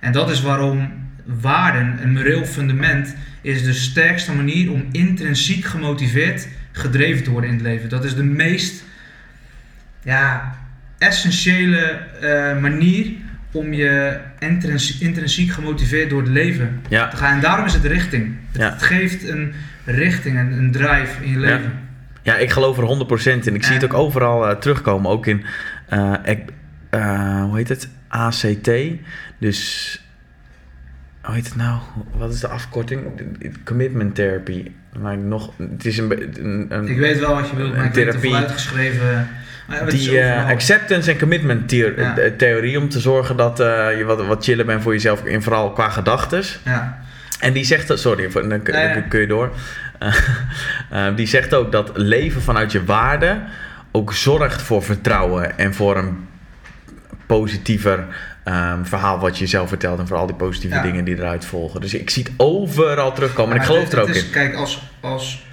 En 0.01 0.13
dat 0.13 0.31
is 0.31 0.41
waarom 0.43 0.93
waarden, 1.25 1.99
een 2.03 2.13
moreel 2.13 2.45
fundament, 2.45 3.15
is 3.41 3.65
de 3.65 3.73
sterkste 3.73 4.33
manier 4.33 4.71
om 4.73 4.85
intrinsiek 4.93 5.65
gemotiveerd 5.65 6.49
gedreven 6.73 7.25
te 7.25 7.31
worden 7.31 7.51
in 7.51 7.57
het 7.57 7.65
leven. 7.67 7.89
Dat 7.89 8.05
is 8.05 8.15
de 8.15 8.25
meest 8.25 8.85
ja, 10.03 10.55
essentiële 10.99 11.81
eh, 12.21 12.59
manier 12.61 13.07
om 13.53 13.73
je 13.73 14.19
intrins- 14.39 14.99
intrinsiek 14.99 15.51
gemotiveerd 15.53 16.11
door 16.11 16.21
het 16.23 16.31
leven 16.31 16.81
Ja, 16.89 17.09
te 17.09 17.17
gaan. 17.17 17.35
En 17.35 17.41
daarom 17.41 17.67
is 17.67 17.75
het 17.75 17.85
richting. 17.85 18.35
Het, 18.53 18.61
Ja. 18.61 18.71
het 18.73 18.83
geeft 18.83 19.29
een 19.29 19.53
richting, 19.85 20.39
een, 20.39 20.53
een 20.53 20.71
drive 20.73 21.25
in 21.25 21.31
je 21.31 21.39
leven. 21.39 21.73
Ja, 22.23 22.37
ik 22.37 22.51
geloof 22.51 22.79
er 22.79 22.85
100% 23.43 23.47
in. 23.47 23.55
Ik 23.55 23.65
zie 23.65 23.75
het 23.75 23.85
ook 23.85 23.95
overal 23.95 24.49
eh, 24.49 24.57
terugkomen. 24.57 25.11
Ook 25.11 25.27
in, 25.27 25.45
eh, 25.89 26.13
eh, 26.91 27.43
hoe 27.43 27.57
heet 27.57 27.69
het? 27.69 27.89
ACT. 28.09 28.71
Dus, 29.39 30.01
hoe 31.23 31.35
heet 31.35 31.45
het 31.45 31.57
nou? 31.57 31.79
Wat 32.17 32.33
is 32.33 32.41
de 32.41 32.49
afkorting? 32.49 33.03
Commitment 33.65 34.15
therapy. 34.15 34.71
Maar 34.99 35.19
nog, 35.19 35.53
het 35.57 35.85
is 35.87 35.99
een, 35.99 36.11
een, 36.45 36.67
een 36.69 36.89
Ik 36.89 36.99
weet 36.99 37.19
wel 37.19 37.35
wat 37.35 37.49
je 37.49 37.57
wilt, 37.57 37.77
maar 37.77 37.85
ik 37.85 37.93
Therapie. 37.93 38.21
voluit 38.31 38.51
geschreven. 38.51 39.29
Maar 39.67 39.77
ja, 39.79 39.85
het 39.85 39.93
is 39.93 40.01
die 40.09 40.25
acceptance 40.33 41.11
en 41.11 41.19
commitment 41.19 41.71
Ja. 41.71 42.15
theorie 42.37 42.79
om 42.79 42.89
te 42.89 43.01
zorgen 43.01 43.37
dat 43.37 43.57
je 43.99 44.03
wat, 44.07 44.27
wat 44.27 44.45
chiller 44.45 44.65
bent 44.67 44.83
voor 44.83 44.93
jezelf 44.93 45.25
en 45.25 45.43
vooral 45.43 45.73
qua 45.73 45.89
gedachtes. 45.89 46.61
ja. 46.65 46.99
En 47.41 47.53
die 47.53 47.65
zegt 47.65 47.89
dat, 47.89 48.01
sorry, 48.01 48.29
dan, 48.33 48.63
kun- 48.63 48.75
Nee, 48.75 48.95
dan 48.95 49.09
kun 49.09 49.21
je 49.21 49.27
door. 49.27 49.51
Eh, 50.91 51.07
die 51.17 51.27
zegt 51.27 51.55
ook 51.55 51.73
dat 51.73 51.91
leven 51.95 52.43
vanuit 52.43 52.73
je 52.73 52.85
waarden 52.85 53.43
ook 53.91 54.13
zorgt 54.13 54.63
voor 54.63 54.83
vertrouwen 54.83 55.59
en 55.59 55.75
voor 55.75 55.97
een 55.97 56.27
positiever 57.27 58.07
ehm, 58.45 58.85
verhaal 58.85 59.19
wat 59.19 59.39
je 59.39 59.47
zelf 59.47 59.69
vertelt 59.69 59.99
en 59.99 60.07
voor 60.07 60.17
al 60.17 60.27
die 60.27 60.35
positieve 60.37 60.75
Ja. 60.77 60.83
dingen 60.83 61.05
die 61.05 61.17
eruit 61.17 61.45
volgen. 61.45 61.81
Dus 61.81 61.95
ik 61.95 62.11
zie 62.11 62.23
het 62.23 62.33
overal 62.37 63.13
terugkomen 63.13 63.55
en 63.55 63.61
ik 63.61 63.67
geloof 63.67 63.83
het- 63.83 63.93
er 63.93 64.01
ook 64.01 64.07
het 64.07 64.17
is, 64.17 64.25
in. 64.25 64.31
Kijk, 64.31 64.55
als, 64.55 64.83
als 65.01 65.47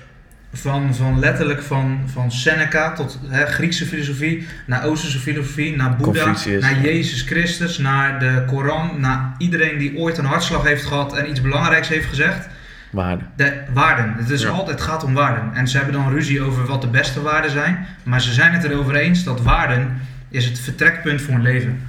van, 0.53 0.95
van 0.95 1.19
letterlijk 1.19 1.61
van, 1.61 1.99
van 2.13 2.31
Seneca 2.31 2.93
tot 2.93 3.19
hè, 3.27 3.45
Griekse 3.45 3.85
filosofie, 3.85 4.47
naar 4.65 4.85
Oosterse 4.85 5.19
filosofie, 5.19 5.75
naar 5.75 5.95
Boeddha, 5.95 6.33
naar 6.59 6.79
Jezus 6.81 7.21
Christus, 7.21 7.77
naar 7.77 8.19
de 8.19 8.43
Koran, 8.47 8.91
naar 8.99 9.35
iedereen 9.37 9.77
die 9.77 9.97
ooit 9.97 10.17
een 10.17 10.25
hartslag 10.25 10.63
heeft 10.63 10.85
gehad 10.85 11.17
en 11.17 11.29
iets 11.29 11.41
belangrijks 11.41 11.87
heeft 11.87 12.07
gezegd. 12.07 12.47
Waarde. 12.89 13.23
De 13.35 13.63
waarden. 13.73 14.13
Het, 14.17 14.29
is 14.29 14.41
Ja. 14.41 14.49
altijd, 14.49 14.81
gaat 14.81 15.03
om 15.03 15.13
waarden. 15.13 15.53
En 15.53 15.67
ze 15.67 15.77
hebben 15.77 15.95
dan 15.95 16.11
ruzie 16.11 16.41
over 16.41 16.65
wat 16.65 16.81
de 16.81 16.87
beste 16.87 17.21
waarden 17.21 17.51
zijn. 17.51 17.85
Maar 18.03 18.21
ze 18.21 18.33
zijn 18.33 18.53
het 18.53 18.63
erover 18.63 18.95
eens 18.95 19.23
dat 19.23 19.41
waarden 19.41 20.01
is 20.29 20.45
het 20.45 20.59
vertrekpunt 20.59 21.21
voor 21.21 21.33
een 21.33 21.41
leven. 21.41 21.81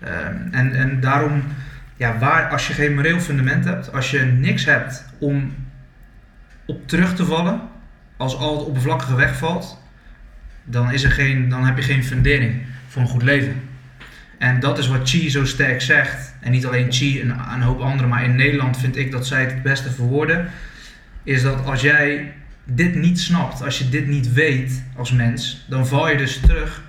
Ehm, 0.00 0.36
en, 0.50 0.74
en 0.74 1.00
daarom, 1.00 1.42
ja, 1.96 2.18
waar, 2.18 2.48
als 2.48 2.66
je 2.66 2.72
geen 2.72 2.94
moreel 2.94 3.20
fundament 3.20 3.64
hebt, 3.64 3.92
als 3.92 4.10
je 4.10 4.20
niks 4.20 4.64
hebt 4.64 5.04
om 5.18 5.54
op 6.66 6.88
terug 6.88 7.14
te 7.14 7.24
vallen, 7.24 7.60
als 8.16 8.36
al 8.36 8.58
het 8.58 8.66
oppervlakkige 8.66 9.14
wegvalt, 9.14 9.82
dan, 10.64 10.92
is 10.92 11.04
er 11.04 11.10
geen, 11.10 11.48
dan 11.48 11.66
heb 11.66 11.76
je 11.76 11.82
geen 11.82 12.04
fundering 12.04 12.62
voor 12.88 13.02
een 13.02 13.08
goed 13.08 13.22
leven. 13.22 13.67
En 14.38 14.60
dat 14.60 14.78
is 14.78 14.88
wat 14.88 15.08
Chi 15.10 15.30
zo 15.30 15.44
sterk 15.44 15.80
zegt. 15.82 16.34
En 16.40 16.50
niet 16.50 16.66
alleen 16.66 16.92
Chi, 16.92 17.20
een, 17.20 17.30
een 17.54 17.62
hoop 17.62 17.80
anderen, 17.80 18.08
maar 18.08 18.24
in 18.24 18.36
Nederland 18.36 18.78
vind 18.78 18.96
ik 18.96 19.10
dat 19.10 19.26
zij 19.26 19.40
het 19.40 19.52
het 19.52 19.62
beste 19.62 19.90
verwoorden. 19.90 20.48
Is 21.22 21.42
dat 21.42 21.64
als 21.64 21.80
jij 21.80 22.32
dit 22.64 22.94
niet 22.94 23.20
snapt, 23.20 23.62
als 23.62 23.78
je 23.78 23.88
dit 23.88 24.06
niet 24.06 24.32
weet 24.32 24.82
als 24.96 25.12
mens, 25.12 25.64
dan 25.68 25.86
val 25.86 26.10
je 26.10 26.16
dus 26.16 26.40
terug 26.40 26.82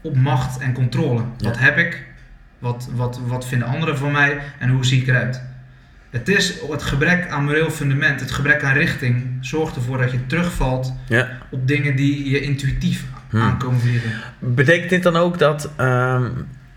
op 0.00 0.16
macht 0.16 0.58
en 0.58 0.72
controle. 0.72 1.22
Wat 1.38 1.58
heb 1.58 1.78
ik? 1.78 2.04
Wat, 2.58 2.88
wat, 2.94 3.20
wat 3.26 3.46
vinden 3.46 3.68
anderen 3.68 3.98
van 3.98 4.12
mij? 4.12 4.38
En 4.58 4.68
hoe 4.70 4.84
zie 4.86 5.00
ik 5.00 5.08
eruit? 5.08 5.42
Het 6.10 6.28
is 6.28 6.54
het 6.70 6.82
gebrek 6.82 7.28
aan 7.28 7.44
moreel 7.44 7.70
fundament, 7.70 8.20
het 8.20 8.30
gebrek 8.30 8.62
aan 8.62 8.72
richting, 8.74 9.24
zorgt 9.40 9.76
ervoor 9.76 9.98
dat 9.98 10.10
je 10.10 10.26
terugvalt 10.26 10.92
Ja. 11.08 11.28
op 11.50 11.68
dingen 11.68 11.96
die 11.96 12.30
je 12.30 12.40
intuïtief 12.40 13.04
Hmm. 13.30 13.40
aankomen 13.40 13.80
vliegen. 13.80 14.10
Betekent 14.38 14.90
dit 14.90 15.02
dan 15.02 15.16
ook 15.16 15.38
dat 15.38 15.70
ehm, 15.76 16.28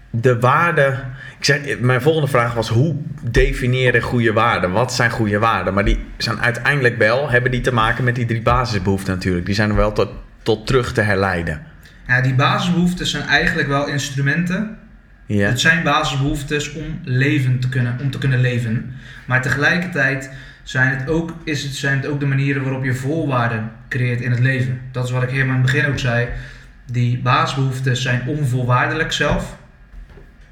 de 0.10 0.40
waarden. 0.40 0.94
Ik 1.38 1.46
zeg, 1.46 1.80
mijn 1.80 2.02
volgende 2.02 2.28
vraag 2.28 2.54
was: 2.54 2.70
hoe 2.70 2.96
definiëren 3.22 4.02
goede 4.02 4.34
waarden? 4.34 4.72
Wat 4.72 4.94
zijn 4.94 5.12
goede 5.12 5.40
waarden? 5.40 5.74
Maar 5.74 5.86
die 5.86 6.00
zijn 6.18 6.40
uiteindelijk 6.42 6.98
wel, 6.98 7.30
hebben 7.30 7.52
die 7.52 7.62
te 7.62 7.74
maken 7.74 8.04
met 8.04 8.16
die 8.16 8.26
drie 8.26 8.42
basisbehoeften 8.42 9.14
natuurlijk. 9.14 9.46
Die 9.46 9.56
zijn 9.56 9.70
er 9.70 9.76
wel 9.76 9.94
tot, 9.94 10.10
tot 10.44 10.68
terug 10.68 10.94
te 10.94 11.02
herleiden. 11.02 11.62
Ja, 12.08 12.22
die 12.22 12.36
basisbehoeftes 12.36 13.12
zijn 13.12 13.28
eigenlijk 13.28 13.68
wel 13.68 13.88
instrumenten. 13.88 14.78
Ja. 15.26 15.48
Het 15.48 15.60
zijn 15.60 15.84
basisbehoeftes 15.84 16.74
om, 16.74 17.00
leven 17.04 17.60
te 17.60 17.70
kunnen, 17.70 17.98
om 18.02 18.12
te 18.12 18.18
kunnen 18.18 18.40
leven. 18.40 18.94
Maar 19.26 19.42
tegelijkertijd 19.42 20.32
zijn 20.64 20.98
het, 20.98 21.10
ook, 21.10 21.34
is 21.44 21.64
het, 21.64 21.76
zijn 21.76 21.98
het 21.98 22.08
ook 22.08 22.20
de 22.20 22.26
manieren 22.26 22.64
waarop 22.64 22.84
je 22.84 22.94
voorwaarden 22.94 23.72
creëert 23.90 24.22
in 24.22 24.32
het 24.32 24.40
leven. 24.40 24.82
Dat 24.92 25.06
is 25.06 25.12
wat 25.12 25.24
ik 25.24 25.30
helemaal 25.30 25.56
in 25.56 25.62
het 25.62 25.72
begin 25.72 25.90
ook 25.90 26.00
zei. 26.00 26.28
Die 26.92 27.20
basisbehoeftes 27.20 28.02
zijn 28.02 28.22
onvoorwaardelijk 28.28 29.12
zelf. 29.12 29.58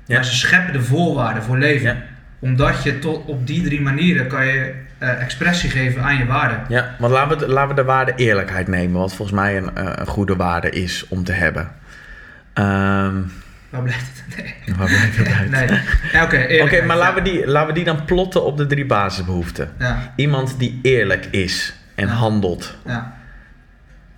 Ja. 0.07 0.15
Maar 0.15 0.25
ze 0.25 0.35
scheppen 0.35 0.73
de 0.73 0.81
voorwaarden 0.81 1.43
voor 1.43 1.57
leven. 1.57 1.87
Ja. 1.87 1.97
Omdat 2.39 2.83
je 2.83 2.99
tot 2.99 3.25
op 3.25 3.47
die 3.47 3.63
drie 3.63 3.81
manieren 3.81 4.27
kan 4.27 4.45
je 4.47 4.73
eh, 4.97 5.21
expressie 5.21 5.69
geven 5.69 6.03
aan 6.03 6.17
je 6.17 6.25
waarden. 6.25 6.61
Ja, 6.67 6.95
want 6.99 7.13
laten 7.13 7.37
we, 7.39 7.45
de- 7.45 7.51
laten 7.51 7.69
we 7.75 7.81
de 7.81 7.87
waarde 7.87 8.13
eerlijkheid 8.15 8.67
nemen, 8.67 8.99
wat 8.99 9.13
volgens 9.13 9.37
mij 9.39 9.57
een, 9.57 9.75
eh, 9.75 9.91
een 9.95 10.07
goede 10.07 10.35
waarde 10.35 10.69
is 10.69 11.05
om 11.07 11.23
te 11.23 11.31
hebben. 11.31 11.71
Ehm 12.53 13.15
Waar 13.69 13.81
blijft 13.81 14.23
het? 14.25 14.37
Nee. 14.37 14.53
waar 14.77 14.87
blijft 14.87 15.17
het 15.17 15.27
uit? 15.27 15.49
nee. 15.49 15.79
Ja, 16.11 16.23
Oké, 16.23 16.81
maar 16.85 16.95
ja. 16.97 17.03
laten 17.03 17.23
we, 17.23 17.29
die, 17.29 17.47
laten 17.47 17.67
we 17.67 17.73
die 17.73 17.83
dan 17.83 18.05
plotten 18.05 18.45
op 18.45 18.57
de 18.57 18.65
drie 18.65 18.85
basisbehoeften. 18.85 19.69
Ja, 19.79 20.13
Iemand 20.15 20.59
die 20.59 20.79
eerlijk 20.81 21.25
is 21.31 21.73
en 21.95 22.07
handelt. 22.07 22.77
ja. 22.85 23.15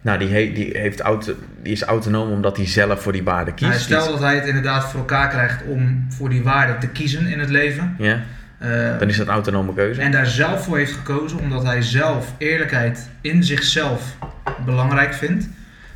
Nou, 0.02 0.20
die, 0.20 0.28
he- 0.28 0.52
die, 0.54 0.78
heeft 0.78 1.00
auto, 1.00 1.34
die 1.64 1.72
is 1.72 1.84
autonoom 1.84 2.32
omdat 2.32 2.58
hij 2.58 2.68
zelf 2.68 3.02
voor 3.02 3.12
die 3.12 3.24
waarde 3.24 3.54
kiest. 3.54 3.70
Nou, 3.70 3.82
stel 3.82 4.12
dat 4.12 4.20
hij 4.20 4.36
het 4.36 4.46
inderdaad 4.48 4.84
voor 4.92 5.00
elkaar 5.00 5.30
krijgt 5.30 5.64
om 5.64 6.06
voor 6.10 6.30
die 6.30 6.44
waarden 6.44 6.80
te 6.80 6.88
kiezen 6.88 7.28
in 7.28 7.40
het 7.40 7.50
leven. 7.50 7.96
Ja, 7.98 8.20
eh, 8.58 9.00
dan 9.00 9.08
is 9.10 9.18
dat 9.18 9.28
een 9.28 9.34
autonome 9.34 9.74
keuze. 9.74 10.02
en 10.02 10.12
daar 10.12 10.26
zelf 10.28 10.64
voor 10.64 10.78
heeft 10.78 10.92
gekozen 10.92 11.40
omdat 11.40 11.64
hij 11.64 11.82
zelf 11.82 12.34
eerlijkheid 12.38 13.10
in 13.22 13.44
zichzelf 13.44 14.18
belangrijk 14.66 15.14
vindt. 15.14 15.50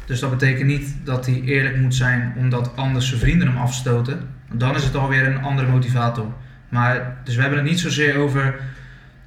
Dus 0.06 0.20
dat 0.20 0.30
betekent 0.30 0.68
niet 0.68 0.96
dat 1.04 1.26
hij 1.26 1.42
eerlijk 1.46 1.78
moet 1.78 1.96
zijn 1.96 2.34
omdat 2.38 2.72
anders 2.76 3.08
zijn 3.08 3.20
vrienden 3.20 3.48
hem 3.48 3.58
afstoten. 3.58 4.30
Dan 4.54 4.76
is 4.76 4.84
het 4.84 4.96
alweer 4.96 5.26
een 5.28 5.44
andere 5.44 5.68
motivator. 5.68 6.26
Maar, 6.70 7.16
dus 7.24 7.36
we 7.36 7.42
hebben 7.42 7.60
het 7.60 7.68
niet 7.68 7.80
zozeer 7.80 8.18
over 8.18 8.56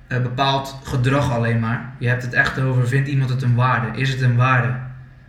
eh, 0.07 0.23
bepaald 0.23 0.81
gedrag 0.85 1.33
alleen 1.33 1.61
maar. 1.61 1.93
Je 1.99 2.09
hebt 2.09 2.23
het 2.23 2.33
echt 2.33 2.59
over, 2.59 2.89
vindt 2.89 3.09
iemand 3.09 3.31
het 3.31 3.43
een 3.43 3.55
waarde? 3.55 3.99
Is 3.99 4.09
het 4.09 4.21
een 4.21 4.37
waarde 4.37 4.75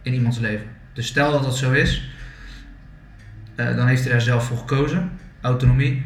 in 0.02 0.14
iemands 0.14 0.40
leven? 0.40 0.68
Dus 0.94 1.08
stel 1.08 1.32
dat 1.32 1.44
dat 1.44 1.58
zo 1.58 1.72
is, 1.72 2.12
eh, 3.56 3.76
dan 3.76 3.88
heeft 3.88 4.04
hij 4.04 4.12
daar 4.12 4.22
zelf 4.22 4.46
voor 4.46 4.58
gekozen. 4.58 5.12
Autonomie. 5.42 6.06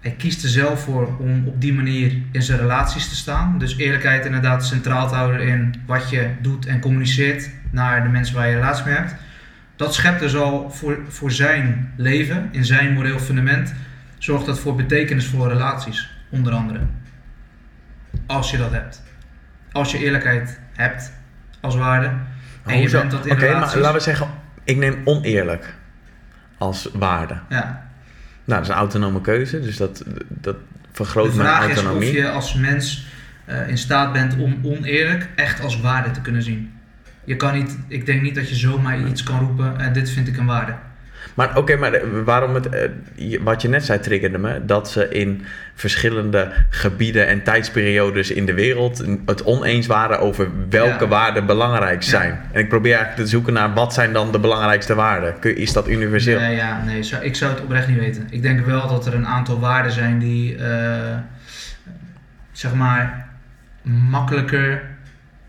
Hij 0.00 0.12
kiest 0.12 0.42
er 0.42 0.48
zelf 0.48 0.80
voor 0.80 1.16
om 1.18 1.46
op 1.46 1.60
die 1.60 1.74
manier 1.74 2.16
in 2.32 2.42
zijn 2.42 2.58
relaties 2.58 3.08
te 3.08 3.14
staan. 3.14 3.58
Dus 3.58 3.76
eerlijkheid 3.76 4.26
inderdaad 4.26 4.66
centraal 4.66 5.08
te 5.08 5.14
houden 5.14 5.46
in 5.46 5.74
wat 5.86 6.10
je 6.10 6.30
doet 6.40 6.66
en 6.66 6.80
communiceert 6.80 7.50
naar 7.70 8.02
de 8.02 8.08
mensen 8.08 8.34
waar 8.34 8.46
je 8.46 8.52
een 8.52 8.60
relatie 8.60 8.84
mee 8.84 8.94
hebt. 8.94 9.14
Dat 9.76 9.94
schept 9.94 10.20
dus 10.20 10.36
al 10.36 10.70
voor, 10.70 10.98
voor 11.08 11.30
zijn 11.32 11.92
leven, 11.96 12.48
in 12.50 12.64
zijn 12.64 12.92
moreel 12.92 13.18
fundament, 13.18 13.74
zorgt 14.18 14.46
dat 14.46 14.58
voor 14.58 14.74
betekenisvolle 14.74 15.48
relaties, 15.48 16.10
onder 16.30 16.52
andere. 16.52 16.80
Als 18.26 18.50
je 18.50 18.56
dat 18.56 18.72
hebt. 18.72 19.02
Als 19.72 19.92
je 19.92 19.98
eerlijkheid 19.98 20.60
hebt 20.72 21.12
als 21.60 21.76
waarde. 21.76 22.10
En 22.64 22.80
je 22.80 22.90
bent 22.90 23.10
dat 23.10 23.26
in 23.26 23.32
Oké, 23.32 23.52
maar 23.52 23.78
laten 23.78 23.92
we 23.92 24.00
zeggen, 24.00 24.28
ik 24.64 24.76
neem 24.76 25.00
oneerlijk 25.04 25.74
als 26.58 26.88
waarde. 26.92 27.38
Ja. 27.48 27.88
Nou, 28.44 28.60
dat 28.60 28.62
is 28.62 28.68
een 28.68 28.74
autonome 28.74 29.20
keuze, 29.20 29.60
dus 29.60 29.76
dat, 29.76 30.04
dat 30.28 30.56
De 30.56 30.60
vergroot 30.92 31.34
mijn 31.34 31.48
vraag 31.48 31.68
is 31.68 31.76
autonomie. 31.76 32.08
of 32.08 32.14
je 32.14 32.30
als 32.30 32.54
mens 32.54 33.06
eh, 33.44 33.68
in 33.68 33.78
staat 33.78 34.12
bent 34.12 34.36
om 34.38 34.58
oneerlijk 34.62 35.28
echt 35.36 35.60
als 35.60 35.80
waarde 35.80 36.10
te 36.10 36.20
kunnen 36.20 36.42
zien. 36.42 36.72
Je 37.24 37.36
kan 37.36 37.54
niet, 37.54 37.78
ik 37.88 38.06
denk 38.06 38.22
niet 38.22 38.34
dat 38.34 38.48
je 38.48 38.54
zomaar 38.54 38.98
iets 38.98 39.22
kan 39.22 39.38
roepen 39.38 39.78
en 39.78 39.92
dit 39.92 40.10
vind 40.10 40.28
ik 40.28 40.36
een 40.36 40.46
waarde. 40.46 40.74
Maar 41.34 41.56
oké, 41.56 41.76
maar 41.76 41.92
eh, 41.92 42.02
waarom 42.24 42.54
het, 42.54 42.68
eh, 42.68 43.40
wat 43.42 43.62
je 43.62 43.68
net 43.68 43.84
zei 43.84 44.00
triggerde 44.00 44.38
me, 44.38 44.64
dat 44.64 44.90
ze 44.90 45.08
in 45.08 45.44
verschillende 45.74 46.52
gebieden 46.70 47.26
en 47.26 47.42
tijdsperiodes 47.42 48.30
in 48.30 48.46
de 48.46 48.54
wereld 48.54 49.04
het 49.26 49.44
oneens 49.44 49.86
waren 49.86 50.18
over 50.18 50.48
welke 50.70 51.04
Ja. 51.04 51.10
waarden 51.10 51.46
belangrijk 51.46 52.02
Ja. 52.02 52.08
zijn. 52.08 52.40
En 52.52 52.60
ik 52.60 52.68
probeer 52.68 52.92
eigenlijk 52.94 53.22
te 53.24 53.30
zoeken 53.30 53.52
naar 53.52 53.74
wat 53.74 53.94
zijn 53.94 54.12
dan 54.12 54.32
de 54.32 54.38
belangrijkste 54.38 54.94
waarden. 54.94 55.56
Is 55.56 55.72
dat 55.72 55.88
universeel? 55.88 56.38
Nee, 56.40 56.56
ja, 56.56 56.82
nee, 56.84 57.02
zo- 57.02 57.20
ik 57.20 57.36
zou 57.36 57.52
het 57.52 57.60
oprecht 57.62 57.88
niet 57.88 57.98
weten. 57.98 58.26
Ik 58.30 58.42
denk 58.42 58.66
wel 58.66 58.88
dat 58.88 59.06
er 59.06 59.14
een 59.14 59.26
aantal 59.26 59.60
waarden 59.60 59.92
zijn 59.92 60.18
die, 60.18 60.56
eh, 60.56 61.16
zeg 62.52 62.74
maar, 62.74 63.26
makkelijker 64.10 64.82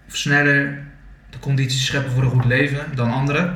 of 0.07 0.15
sneller 0.15 0.77
de 1.29 1.39
condities 1.39 1.85
scheppen 1.85 2.11
voor 2.11 2.23
een 2.23 2.29
goed 2.29 2.45
leven 2.45 2.79
dan 2.95 3.11
andere. 3.11 3.51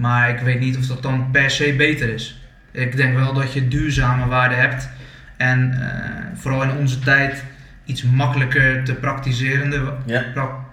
Maar 0.00 0.30
ik 0.30 0.38
weet 0.38 0.60
niet 0.60 0.76
of 0.76 0.86
dat 0.86 1.02
dan 1.02 1.28
per 1.30 1.50
se 1.50 1.74
beter 1.76 2.08
is. 2.08 2.40
Ik 2.70 2.96
denk 2.96 3.14
wel 3.16 3.32
dat 3.32 3.52
je 3.52 3.68
duurzame 3.68 4.26
waarden 4.26 4.58
hebt. 4.58 4.88
En 5.36 5.72
eh, 5.80 6.26
vooral 6.34 6.62
in 6.62 6.70
onze 6.72 6.98
tijd 6.98 7.44
iets 7.84 8.02
makkelijker 8.02 8.84
te 8.84 8.94
praktiserende, 8.94 9.92
Ja. 10.06 10.24
pra- 10.34 10.64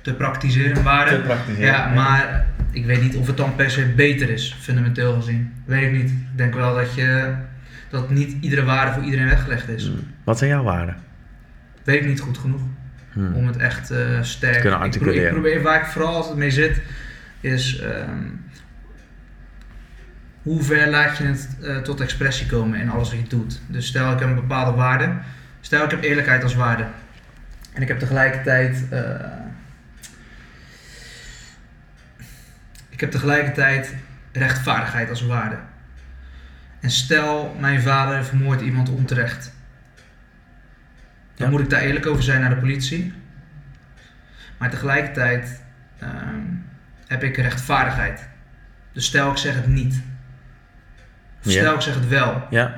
te 0.00 0.14
praktiseren 0.14 0.82
waarden. 0.82 1.22
praktiseren. 1.22 1.66
Ja, 1.66 1.88
maar 1.94 2.44
ik 2.70 2.86
weet 2.86 3.02
niet 3.02 3.16
of 3.16 3.26
het 3.26 3.36
dan 3.36 3.54
per 3.56 3.70
se 3.70 3.84
beter 3.86 4.30
is, 4.30 4.56
fundamenteel 4.60 5.14
gezien. 5.14 5.52
Weet 5.64 5.82
ik 5.82 5.92
niet. 5.92 6.10
Ik 6.10 6.26
denk 6.36 6.54
wel 6.54 6.74
dat 6.74 6.94
je 6.94 7.34
dat 7.90 8.10
niet 8.10 8.36
iedere 8.40 8.64
waarde 8.64 8.92
voor 8.92 9.02
iedereen 9.02 9.28
weggelegd 9.28 9.68
is. 9.68 9.84
Hmm. 9.86 10.00
Wat 10.24 10.38
zijn 10.38 10.50
jouw 10.50 10.62
waarden? 10.62 10.96
Weet 11.84 12.00
ik 12.00 12.06
niet 12.06 12.20
goed 12.20 12.38
genoeg 12.38 12.60
Hmm. 13.12 13.34
om 13.34 13.46
het 13.46 13.56
echt 13.56 13.90
eh, 13.90 13.98
sterk 14.20 14.54
Te 14.54 14.60
kunnen 14.60 14.60
ik 14.60 14.60
probeer, 14.60 14.80
ik 14.80 14.82
articuleren. 14.84 15.32
probeer 15.32 15.62
waar 15.62 15.80
ik 15.80 15.86
vooral 15.86 16.14
altijd 16.14 16.36
mee 16.36 16.50
zit, 16.50 16.80
is 17.40 17.78
ehm, 17.78 18.24
hoe 20.42 20.62
ver 20.62 20.90
laat 20.90 21.16
je 21.16 21.24
het 21.24 21.56
eh, 21.62 21.76
tot 21.76 22.00
expressie 22.00 22.46
komen 22.46 22.80
in 22.80 22.90
alles 22.90 23.10
wat 23.10 23.18
je 23.20 23.26
doet. 23.28 23.60
Dus 23.66 23.86
stel 23.86 24.12
ik 24.12 24.18
heb 24.18 24.28
een 24.28 24.34
bepaalde 24.34 24.76
waarde, 24.76 25.12
stel 25.60 25.84
ik 25.84 25.90
heb 25.90 26.02
eerlijkheid 26.02 26.42
als 26.42 26.54
waarde. 26.54 26.86
En 27.72 27.82
ik 27.82 27.88
heb 27.88 27.98
tegelijkertijd. 27.98 28.86
eh, 28.90 29.30
ik 32.88 33.00
heb 33.00 33.10
tegelijkertijd 33.10 33.94
rechtvaardigheid 34.32 35.10
als 35.10 35.22
waarde. 35.22 35.56
En 36.80 36.90
stel, 36.90 37.56
mijn 37.60 37.80
vader 37.82 38.24
vermoordt 38.24 38.62
iemand 38.62 38.88
onterecht. 38.88 39.54
Dan 41.34 41.46
Ja. 41.46 41.52
moet 41.52 41.60
ik 41.60 41.70
daar 41.70 41.80
eerlijk 41.80 42.06
over 42.06 42.22
zijn 42.22 42.40
naar 42.40 42.50
de 42.50 42.56
politie. 42.60 43.12
Maar 44.58 44.70
tegelijkertijd 44.70 45.62
ehm, 45.98 46.40
heb 47.06 47.22
ik 47.22 47.36
rechtvaardigheid. 47.36 48.28
Dus 48.92 49.04
stel 49.04 49.30
ik 49.30 49.36
zeg 49.36 49.54
het 49.54 49.66
niet. 49.66 50.02
Of 51.44 51.52
Ja. 51.52 51.60
stel 51.60 51.74
ik 51.74 51.80
zeg 51.80 51.94
het 51.94 52.08
wel. 52.08 52.46
Ja. 52.50 52.74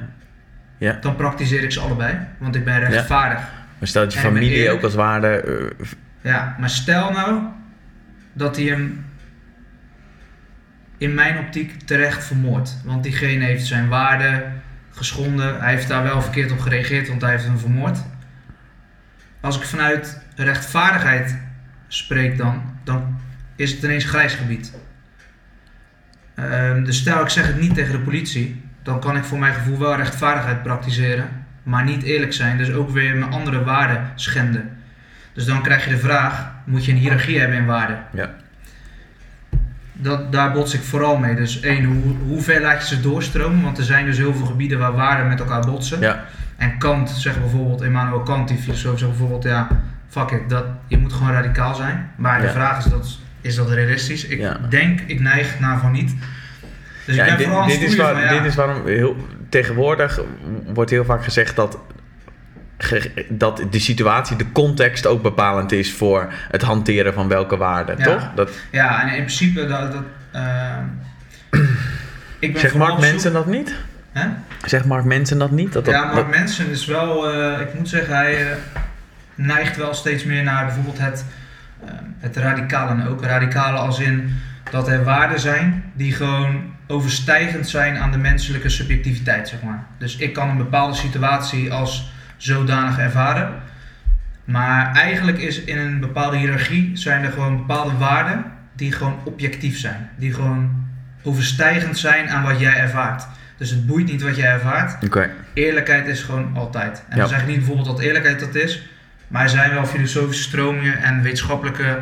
Ja. 0.78 0.92
Dan 1.00 1.16
praktiseer 1.16 1.62
ik 1.62 1.73
ze 1.73 1.80
allebei. 1.80 2.18
Want 2.38 2.54
ik 2.54 2.64
ben 2.64 2.78
rechtvaardig. 2.78 3.38
Maar 3.78 3.88
stel 3.88 4.02
dat 4.02 4.12
je 4.12 4.18
En 4.18 4.25
familie 4.25 4.70
ook 4.70 4.82
als 4.82 4.94
waarde... 4.94 5.28
eh, 5.80 5.87
Ja, 6.20 6.56
maar 6.58 6.70
stel 6.70 7.12
nou 7.12 7.42
dat 8.32 8.56
hij 8.56 8.64
hem 8.64 9.06
in 10.99 11.14
mijn 11.14 11.38
optiek 11.38 11.80
terecht 11.82 12.25
vermoordt. 12.25 12.80
Want 12.85 13.02
diegene 13.02 13.44
heeft 13.44 13.66
zijn 13.66 13.88
waarde 13.88 14.47
geschonden. 14.90 15.61
Hij 15.61 15.70
heeft 15.75 15.88
daar 15.88 16.02
wel 16.02 16.23
verkeerd 16.23 16.52
op 16.52 16.58
gereageerd, 16.58 17.08
want 17.08 17.23
hij 17.23 17.30
heeft 17.30 17.44
hem 17.44 17.58
vermoord. 17.58 17.99
Als 19.40 19.56
ik 19.56 19.62
vanuit 19.62 20.20
rechtvaardigheid 20.37 21.37
spreek 21.88 22.37
dan, 22.38 22.62
dan 22.85 23.20
is 23.59 23.73
het 23.73 23.83
ineens 23.83 24.05
grijs 24.05 24.35
gebied. 24.35 24.73
Ehm, 26.35 26.85
dus 26.85 26.97
stel 26.97 27.23
ik 27.23 27.29
zeg 27.29 27.47
het 27.47 27.61
niet 27.61 27.75
tegen 27.75 27.93
de 27.93 28.00
politie, 28.00 28.62
dan 28.83 29.00
kan 29.00 29.17
ik 29.17 29.25
voor 29.25 29.38
mijn 29.38 29.55
gevoel 29.55 29.79
wel 29.79 29.97
rechtvaardigheid 29.97 30.62
praktiseren, 30.62 31.29
maar 31.62 31.85
niet 31.85 32.03
eerlijk 32.03 32.33
zijn. 32.33 32.59
Dus 32.59 32.73
ook 32.73 32.91
weer 32.91 33.17
mijn 33.17 33.33
andere 33.33 33.65
waarden 33.65 34.11
schenden. 34.15 34.77
Dus 35.33 35.45
dan 35.45 35.62
krijg 35.62 35.85
je 35.85 35.91
de 35.91 35.99
vraag, 35.99 36.50
moet 36.65 36.85
je 36.85 36.93
een 36.93 36.99
hiërarchie 36.99 37.38
hebben 37.38 37.57
in 37.57 37.67
waarden? 37.67 37.99
Ja. 38.12 38.35
Dat, 39.93 40.33
daar 40.33 40.53
bots 40.53 40.75
ik 40.75 40.83
vooral 40.83 41.17
mee. 41.17 41.35
Dus 41.35 41.61
één, 41.61 41.85
hoe, 41.85 42.17
hoe 42.27 42.43
ver 42.43 42.61
laat 42.61 42.88
je 42.88 42.95
ze 42.95 43.00
doorstromen? 43.00 43.62
Want 43.62 43.79
er 43.79 43.85
zijn 43.85 44.05
dus 44.05 44.17
heel 44.17 44.35
veel 44.35 44.47
gebieden 44.47 44.79
waar 44.79 44.93
waarden 44.93 45.29
met 45.29 45.41
elkaar 45.41 45.67
botsen. 45.67 46.00
ja. 46.00 46.25
En 46.57 46.79
Kant 46.79 47.11
zegt 47.11 47.41
bijvoorbeeld, 47.41 47.83
Immanuel 47.83 48.21
Kant, 48.21 48.49
die 48.49 48.59
filosoof, 48.59 48.99
zegt 48.99 49.11
bijvoorbeeld, 49.11 49.43
ja, 49.43 49.69
fuck 50.09 50.31
it, 50.31 50.49
dat, 50.49 50.65
je 50.87 50.99
moet 50.99 51.12
gewoon 51.12 51.33
radicaal 51.33 51.75
zijn. 51.75 52.11
Maar 52.17 52.41
de 52.41 52.49
vraag 52.49 52.79
is, 52.79 52.85
dat, 52.91 53.19
is 53.49 53.55
dat 53.57 53.71
realistisch? 53.71 54.25
Ik 54.26 54.38
Ja. 54.38 54.57
denk, 54.69 55.00
ik 55.07 55.21
neig 55.21 55.59
naar 55.61 55.78
van 55.81 55.93
niet. 55.93 56.14
Dus 57.05 57.17
Ja, 57.17 57.25
ik 57.25 57.37
ben 57.37 57.38
dit, 57.38 57.67
dit, 57.67 57.69
is 57.69 57.93
stoeien 57.93 57.97
waar, 57.97 58.12
van, 58.26 58.35
ja, 58.35 58.40
dit 58.43 58.50
is 58.50 58.55
waarom 58.55 58.87
heel, 58.87 59.17
tegenwoordig 59.49 60.21
wordt 60.75 60.90
heel 60.90 61.05
vaak 61.05 61.25
gezegd 61.25 61.57
dat, 61.57 61.78
dat 63.28 63.62
de 63.71 63.78
situatie, 63.78 64.37
de 64.37 64.52
context 64.52 65.07
ook 65.07 65.23
bepalend 65.23 65.73
is 65.73 65.93
voor 65.93 66.33
het 66.50 66.62
hanteren 66.62 67.14
van 67.14 67.28
welke 67.28 67.57
waarden, 67.57 67.99
Ja. 67.99 68.05
toch? 68.05 68.31
Dat, 68.35 68.50
ja, 68.71 69.02
en 69.02 69.09
in 69.09 69.14
principe, 69.25 69.67
dat, 69.67 69.93
dat, 69.93 70.02
ehm, 70.33 70.85
ik 72.38 72.52
ben 72.52 72.71
vooral 72.71 72.88
Mark 72.88 73.00
Mensen 73.00 73.33
dat 73.33 73.47
niet? 73.47 73.75
Hè? 74.12 74.28
Zegt 74.64 74.85
Mark 74.85 75.05
Mensen 75.05 75.38
dat 75.38 75.50
niet? 75.50 75.73
Dat, 75.73 75.85
dat, 75.85 75.95
ja, 75.95 76.14
dat- 76.14 76.28
mensen 76.31 76.71
is 76.71 76.87
wel, 76.87 77.31
eh, 77.33 77.61
ik 77.61 77.75
moet 77.75 77.88
zeggen, 77.88 78.14
hij 78.14 78.50
eh, 78.50 78.57
neigt 79.35 79.76
wel 79.76 79.95
steeds 79.95 80.25
meer 80.25 80.43
naar 80.43 80.64
bijvoorbeeld 80.64 80.99
het, 80.99 81.25
het 82.18 82.37
radicale. 82.37 82.90
En 82.90 83.06
ook 83.06 83.25
radicale 83.25 83.78
als 83.78 83.99
in 84.00 84.37
dat 84.70 84.88
er 84.88 85.04
waarden 85.04 85.40
zijn 85.40 85.85
die 85.94 86.12
gewoon 86.12 86.62
overstijgend 86.87 87.68
zijn 87.68 87.99
aan 87.99 88.12
de 88.12 88.18
menselijke 88.18 88.68
subjectiviteit, 88.68 89.49
zeg 89.49 89.62
maar. 89.62 89.87
Dus 89.99 90.16
ik 90.16 90.32
kan 90.32 90.49
een 90.49 90.56
bepaalde 90.56 90.94
situatie 90.94 91.73
als 91.73 92.12
zodanig 92.37 92.99
ervaren. 92.99 93.52
Maar 94.44 94.92
eigenlijk 94.94 95.38
is 95.38 95.64
in 95.64 95.78
een 95.78 96.00
bepaalde 96.00 96.37
hiërarchie 96.37 96.90
zijn 96.97 97.25
er 97.25 97.32
gewoon 97.32 97.56
bepaalde 97.56 97.97
waarden 97.97 98.44
die 98.76 98.92
gewoon 98.92 99.18
objectief 99.25 99.78
zijn. 99.78 100.08
Die 100.16 100.35
gewoon 100.35 100.87
overstijgend 101.23 101.99
zijn 101.99 102.30
aan 102.30 102.43
wat 102.43 102.60
jij 102.60 102.75
ervaart. 102.76 103.26
Dus 103.56 103.71
het 103.71 103.86
boeit 103.86 104.06
niet 104.06 104.23
wat 104.23 104.36
jij 104.36 104.52
ervaart. 104.52 105.02
Eerlijkheid 105.54 106.06
is 106.06 106.23
gewoon 106.23 106.56
altijd. 106.56 107.04
En 107.08 107.17
Ja. 107.17 107.21
dan 107.21 107.28
zeg 107.28 107.41
ik 107.41 107.47
niet 107.47 107.56
bijvoorbeeld 107.56 107.86
dat 107.86 108.00
eerlijkheid 108.00 108.41
dat 108.41 108.54
is. 108.54 108.88
Maar 109.28 109.43
er 109.43 109.49
zijn 109.49 109.71
wel 109.75 109.86
filosofische 109.86 110.43
stromingen 110.43 110.99
en 111.02 111.23
wetenschappelijke 111.23 111.99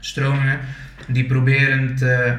stromingen 0.00 0.58
die 1.06 1.24
proberen 1.26 1.94
te, 1.96 2.34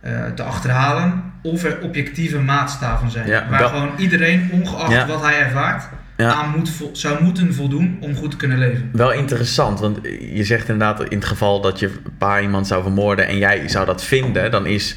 eh, 0.00 0.24
te 0.34 0.42
achterhalen 0.42 1.22
of 1.42 1.64
er 1.64 1.78
objectieve 1.80 2.38
maatstaven 2.40 3.10
zijn. 3.10 3.26
Ja, 3.26 3.46
waar 3.50 3.68
gewoon 3.68 3.90
iedereen, 3.96 4.48
ongeacht 4.52 4.92
Ja. 4.92 5.06
wat 5.06 5.22
hij 5.22 5.38
ervaart, 5.38 5.84
Ja. 6.16 6.32
aan 6.32 6.50
moet 6.50 6.70
zou 6.92 7.22
moeten 7.22 7.54
voldoen 7.54 7.96
om 8.00 8.14
goed 8.14 8.30
te 8.30 8.36
kunnen 8.36 8.58
leven. 8.58 8.88
wel 8.92 9.12
interessant, 9.12 9.80
want 9.80 9.98
je 10.20 10.44
zegt 10.44 10.68
inderdaad 10.68 11.04
in 11.08 11.16
het 11.18 11.26
geval 11.26 11.60
dat 11.60 11.78
je 11.78 11.86
een 11.86 12.16
paar 12.18 12.42
iemand 12.42 12.66
zou 12.66 12.82
vermoorden 12.82 13.26
en 13.26 13.38
jij 13.38 13.68
zou 13.68 13.86
dat 13.86 14.04
vinden, 14.04 14.50
dan 14.50 14.66
is 14.66 14.96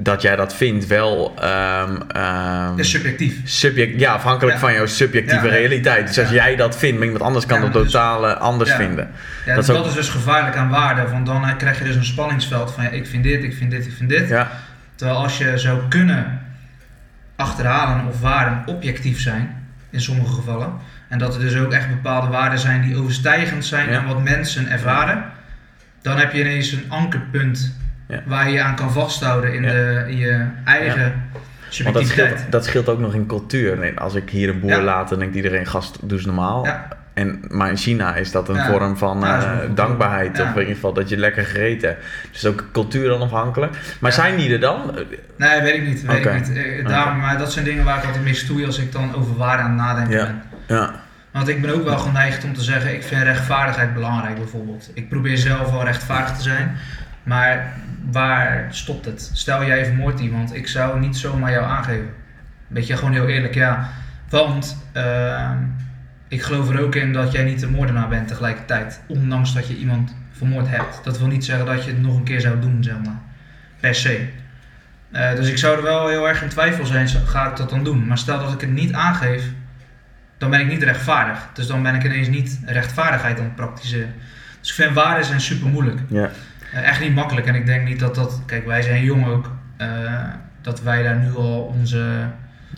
dat 0.00 0.22
jij 0.22 0.36
dat 0.36 0.54
vindt 0.54 0.86
wel 0.86 1.34
ehm, 1.40 1.96
ehm, 2.08 2.66
Dat 2.68 2.78
is 2.78 2.90
subjectief. 2.90 3.40
subject, 3.44 4.00
ja, 4.00 4.12
afhankelijk 4.12 4.54
Ja. 4.56 4.60
van 4.62 4.72
jouw 4.72 4.86
subjectieve 4.86 5.46
Ja. 5.46 5.52
realiteit. 5.52 6.06
Dus 6.06 6.18
als 6.18 6.30
jij 6.30 6.56
dat 6.56 6.76
vindt, 6.78 6.96
maar 6.96 7.04
iemand 7.04 7.24
anders 7.24 7.46
kan 7.46 7.60
dat 7.60 7.72
dus- 7.72 7.82
totaal 7.92 8.26
anders 8.26 8.72
vinden. 8.72 9.10
Ja, 9.46 9.54
Dat 9.54 9.66
dat, 9.66 9.76
is 9.76 9.80
ook- 9.82 9.86
is 9.88 9.94
dus 9.94 10.08
gevaarlijk 10.08 10.56
aan 10.56 10.68
waarde, 10.68 11.08
want 11.10 11.26
dan 11.26 11.44
eh, 11.46 11.56
krijg 11.56 11.78
je 11.78 11.84
dus 11.84 11.94
een 11.96 12.04
spanningsveld 12.04 12.72
van 12.72 12.84
ja, 12.84 12.90
ik 12.90 13.06
vind 13.06 13.22
dit, 13.22 13.42
ik 13.42 13.54
vind 13.54 13.70
dit, 13.70 13.86
ik 13.86 13.92
vind 13.92 14.08
dit. 14.10 14.34
Terwijl 14.94 15.18
als 15.18 15.38
je 15.38 15.58
zou 15.58 15.80
kunnen 15.88 16.40
achterhalen 17.36 18.06
of 18.06 18.20
waarden 18.20 18.62
objectief 18.66 19.20
zijn, 19.20 19.66
in 19.90 20.00
sommige 20.00 20.32
gevallen, 20.32 20.72
en 21.08 21.18
dat 21.18 21.34
er 21.34 21.40
dus 21.40 21.56
ook 21.56 21.72
echt 21.72 21.88
bepaalde 21.88 22.26
waarden 22.28 22.58
zijn 22.58 22.82
die 22.82 22.96
overstijgend 22.96 23.64
zijn 23.64 23.94
aan 23.94 24.06
wat 24.06 24.22
mensen 24.22 24.70
ervaren, 24.70 25.24
dan 26.02 26.16
heb 26.18 26.32
je 26.32 26.40
ineens 26.40 26.72
een 26.72 26.84
ankerpunt 26.88 27.76
Ja. 28.08 28.22
waar 28.26 28.46
je 28.48 28.52
je 28.54 28.62
aan 28.62 28.74
kan 28.76 28.92
vasthouden 28.92 29.54
in, 29.54 29.62
de, 29.62 30.04
in 30.08 30.16
je 30.16 30.44
eigen 30.64 31.22
want 31.82 31.94
dat 31.94 32.06
scheelt, 32.06 32.38
dat 32.50 32.64
scheelt 32.64 32.88
ook 32.88 32.98
nog 32.98 33.14
in 33.14 33.26
cultuur. 33.26 33.78
Nee, 33.78 34.00
Als 34.00 34.14
ik 34.14 34.30
hier 34.30 34.48
een 34.48 34.60
boer 34.60 34.80
laat, 34.80 35.08
dan 35.08 35.18
denkt 35.18 35.34
iedereen, 35.34 35.66
gast, 35.66 35.98
doe 36.02 36.16
eens 36.18 36.26
normaal. 36.26 36.66
En, 37.14 37.40
maar 37.48 37.70
in 37.70 37.76
China 37.76 38.14
is 38.14 38.30
dat 38.30 38.48
een 38.48 38.54
Ja. 38.54 38.66
vorm 38.70 38.96
van 38.96 39.20
Ja, 39.20 39.40
eh, 39.42 39.68
dankbaarheid. 39.74 40.36
Ja. 40.36 40.42
Of 40.42 40.52
in 40.54 40.58
ieder 40.58 40.74
geval 40.74 40.92
dat 40.92 41.08
je 41.08 41.16
lekker 41.16 41.44
gegeten 41.44 41.88
hebt. 41.88 42.04
Dus 42.32 42.46
ook 42.46 42.64
cultuur 42.72 43.12
onafhankelijk. 43.12 43.76
Maar 44.00 44.12
zijn 44.12 44.36
die 44.36 44.52
er 44.52 44.60
dan? 44.60 44.94
Nee, 45.36 45.60
weet 45.62 45.74
ik 45.74 45.82
niet. 45.86 46.02
Weet 46.06 46.24
ik 46.24 46.34
niet. 46.34 46.52
Eh, 46.56 46.86
daarom, 46.86 47.18
maar 47.18 47.38
dat 47.38 47.52
zijn 47.52 47.64
dingen 47.64 47.84
waar 47.84 47.98
ik 47.98 48.04
altijd 48.04 48.24
mee 48.24 48.34
stoei 48.34 48.66
als 48.66 48.78
ik 48.78 48.92
dan 48.92 49.14
over 49.14 49.36
waarden 49.36 49.64
aan 49.64 49.70
het 49.70 49.80
nadenken 49.80 50.16
Ja. 50.18 50.24
ben. 50.24 50.42
Ja, 50.76 50.90
Want 51.32 51.48
ik 51.48 51.60
ben 51.62 51.74
ook 51.74 51.84
wel 51.84 51.98
geneigd 51.98 52.44
om 52.44 52.54
te 52.54 52.62
zeggen, 52.62 52.94
ik 52.94 53.02
vind 53.02 53.22
rechtvaardigheid 53.22 53.94
belangrijk 53.94 54.34
bijvoorbeeld. 54.36 54.90
Ik 54.94 55.08
probeer 55.08 55.36
zelf 55.36 55.70
wel 55.70 55.84
rechtvaardig 55.84 56.36
te 56.36 56.42
zijn, 56.42 56.76
maar 57.28 57.72
waar 58.10 58.66
stopt 58.70 59.04
het? 59.04 59.30
Stel 59.32 59.64
jij 59.64 59.84
vermoordt 59.84 60.20
iemand, 60.20 60.54
ik 60.54 60.68
zou 60.68 61.00
niet 61.00 61.16
zomaar 61.16 61.50
jou 61.50 61.64
aangeven. 61.64 62.10
Weet 62.66 62.86
je, 62.86 62.96
gewoon 62.96 63.12
heel 63.12 63.26
eerlijk, 63.28 63.54
ja. 63.54 63.88
Want 64.28 64.84
ehm, 64.92 65.56
ik 66.28 66.42
geloof 66.42 66.70
er 66.70 66.80
ook 66.80 66.94
in 66.94 67.12
dat 67.12 67.32
jij 67.32 67.44
niet 67.44 67.60
de 67.60 67.70
moordenaar 67.70 68.08
bent 68.08 68.28
tegelijkertijd. 68.28 69.00
Ondanks 69.06 69.54
dat 69.54 69.68
je 69.68 69.76
iemand 69.76 70.14
vermoord 70.32 70.68
hebt. 70.68 71.00
Dat 71.04 71.18
wil 71.18 71.26
niet 71.26 71.44
zeggen 71.44 71.66
dat 71.66 71.84
je 71.84 71.90
het 71.90 72.02
nog 72.02 72.16
een 72.16 72.24
keer 72.24 72.40
zou 72.40 72.60
doen, 72.60 72.82
zeg 72.82 72.94
maar. 73.04 73.20
Per 73.80 73.94
se. 73.94 74.28
Eh, 75.10 75.34
dus 75.34 75.48
ik 75.48 75.58
zou 75.58 75.76
er 75.76 75.82
wel 75.82 76.08
heel 76.08 76.28
erg 76.28 76.42
in 76.42 76.48
twijfel 76.48 76.86
zijn, 76.86 77.08
ga 77.08 77.50
ik 77.50 77.56
dat 77.56 77.70
dan 77.70 77.84
doen? 77.84 78.06
Maar 78.06 78.18
stel 78.18 78.38
dat 78.38 78.52
ik 78.52 78.60
het 78.60 78.72
niet 78.72 78.92
aangeef, 78.92 79.42
dan 80.38 80.50
ben 80.50 80.60
ik 80.60 80.68
niet 80.68 80.82
rechtvaardig. 80.82 81.48
Dus 81.52 81.66
dan 81.66 81.82
ben 81.82 81.94
ik 81.94 82.04
ineens 82.04 82.28
niet 82.28 82.60
rechtvaardigheid 82.64 83.38
aan 83.38 83.44
het 83.44 83.54
praktiseren. 83.54 84.14
Dus 84.60 84.68
ik 84.68 84.74
vind 84.74 84.94
waarden 84.94 85.24
zijn 85.24 85.40
super 85.40 85.68
moeilijk. 85.68 86.00
ja. 86.08 86.30
Eh, 86.72 86.88
echt 86.88 87.00
niet 87.00 87.14
makkelijk. 87.14 87.46
En 87.46 87.54
ik 87.54 87.66
denk 87.66 87.88
niet 87.88 87.98
dat 88.00 88.14
dat. 88.14 88.42
Kijk, 88.46 88.66
wij 88.66 88.82
zijn 88.82 89.04
jong 89.04 89.26
ook. 89.26 89.50
eh, 89.76 89.88
dat 90.62 90.82
wij 90.82 91.02
daar 91.02 91.16
nu 91.16 91.34
al 91.36 91.74
onze 91.78 92.06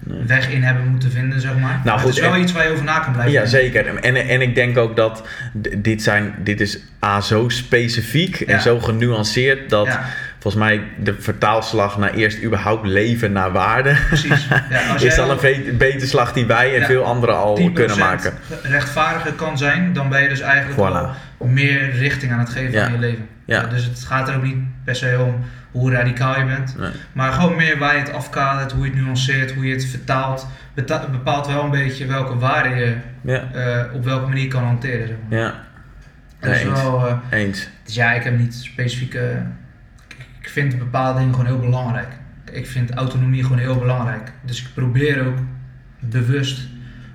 Nee. 0.05 0.22
weg 0.26 0.48
in 0.50 0.62
hebben 0.62 0.87
moeten 0.88 1.11
vinden, 1.11 1.40
zeg 1.40 1.59
maar. 1.59 1.81
Maar 1.85 1.98
goed, 1.98 2.09
het 2.09 2.16
is 2.16 2.20
wel 2.24 2.35
en- 2.35 2.40
iets 2.40 2.53
waar 2.53 2.64
je 2.64 2.70
over 2.72 2.85
na 2.85 2.98
kan 2.98 3.12
blijven 3.12 3.33
Ja, 3.33 3.46
zeker. 3.46 3.96
En, 3.96 4.29
en 4.29 4.40
ik 4.40 4.55
denk 4.55 4.76
ook 4.76 4.96
dat 4.96 5.29
dit, 5.76 6.03
zijn, 6.03 6.35
dit 6.38 6.61
is 6.61 6.79
A, 7.05 7.20
zo 7.20 7.48
specifiek 7.48 8.40
en 8.40 8.61
zo 8.61 8.81
genuanceerd 8.81 9.70
dat 9.70 9.87
Ja, 9.87 10.05
volgens 10.40 10.62
mij 10.62 10.83
de 10.98 11.14
vertaalslag 11.18 11.98
naar 11.98 12.14
eerst 12.14 12.42
überhaupt 12.42 12.87
leven 12.87 13.33
naar 13.33 13.53
waarde 13.53 13.96
precies. 14.09 14.48
Ja, 14.70 14.96
is 15.00 15.18
al 15.18 15.31
een 15.31 15.38
ve- 15.38 15.74
betere 15.79 16.07
slag 16.07 16.33
die 16.33 16.46
wij 16.46 16.74
en 16.74 16.81
Ja. 16.81 16.87
veel 16.87 17.05
anderen 17.05 17.37
al 17.37 17.57
10% 17.57 17.72
kunnen 17.72 17.98
maken. 17.98 18.33
rechtvaardiger 18.62 19.33
kan 19.33 19.59
zijn, 19.59 19.92
dan 19.92 20.09
ben 20.09 20.22
je 20.22 20.29
dus 20.29 20.40
eigenlijk 20.40 20.81
Voilà. 20.90 21.18
al 21.38 21.46
meer 21.46 21.90
richting 21.90 22.33
aan 22.33 22.38
het 22.38 22.48
geven 22.50 22.70
Ja. 22.72 22.83
van 22.85 22.92
je 22.92 22.98
leven. 22.98 23.29
Ja. 23.44 23.62
dus 23.66 23.85
het 23.85 24.05
gaat 24.05 24.29
er 24.29 24.37
ook 24.37 24.42
niet 24.42 24.57
per 24.85 24.96
se 24.96 25.16
om 25.26 25.44
hoe 25.70 25.92
radicaal 25.92 26.38
je 26.38 26.44
bent. 26.44 26.74
Nee. 26.79 26.90
Maar 27.12 27.33
gewoon 27.33 27.57
meer 27.57 27.79
waar 27.79 27.94
je 27.94 28.00
het 28.00 28.12
afkadert, 28.12 28.72
hoe 28.72 28.85
je 28.85 28.90
het 28.90 29.00
nuanceert, 29.00 29.53
hoe 29.53 29.66
je 29.66 29.72
het 29.74 29.85
vertaalt. 29.85 30.46
Bepaalt 31.11 31.46
wel 31.46 31.64
een 31.64 31.70
beetje 31.70 32.07
welke 32.07 32.37
waarden 32.38 32.76
je 32.76 32.96
eh, 33.53 33.94
op 33.94 34.05
welke 34.05 34.26
manier 34.26 34.48
kan 34.48 34.62
hanteren. 34.64 35.07
Zeg 35.07 35.16
maar. 35.29 35.38
ja. 35.38 35.55
Dat 36.40 36.50
is 36.50 36.62
eens. 36.62 36.83
wel, 36.83 37.07
eh, 37.31 37.38
Eens. 37.38 37.68
dus 37.85 37.94
ja, 37.94 38.12
ik 38.12 38.22
heb 38.22 38.38
niet 38.38 38.55
specifieke. 38.55 39.42
Ik- 40.51 40.57
vind 40.57 40.79
bepaalde 40.79 41.19
dingen 41.19 41.35
gewoon 41.35 41.49
heel 41.51 41.61
belangrijk. 41.61 42.09
Ik 42.53 42.67
vind 42.67 42.91
autonomie 42.91 43.43
gewoon 43.43 43.59
heel 43.59 43.79
belangrijk. 43.79 44.33
Dus 44.45 44.61
ik 44.63 44.69
probeer 44.75 45.27
ook 45.27 45.39
bewust 46.01 46.69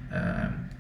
eh, 0.10 0.22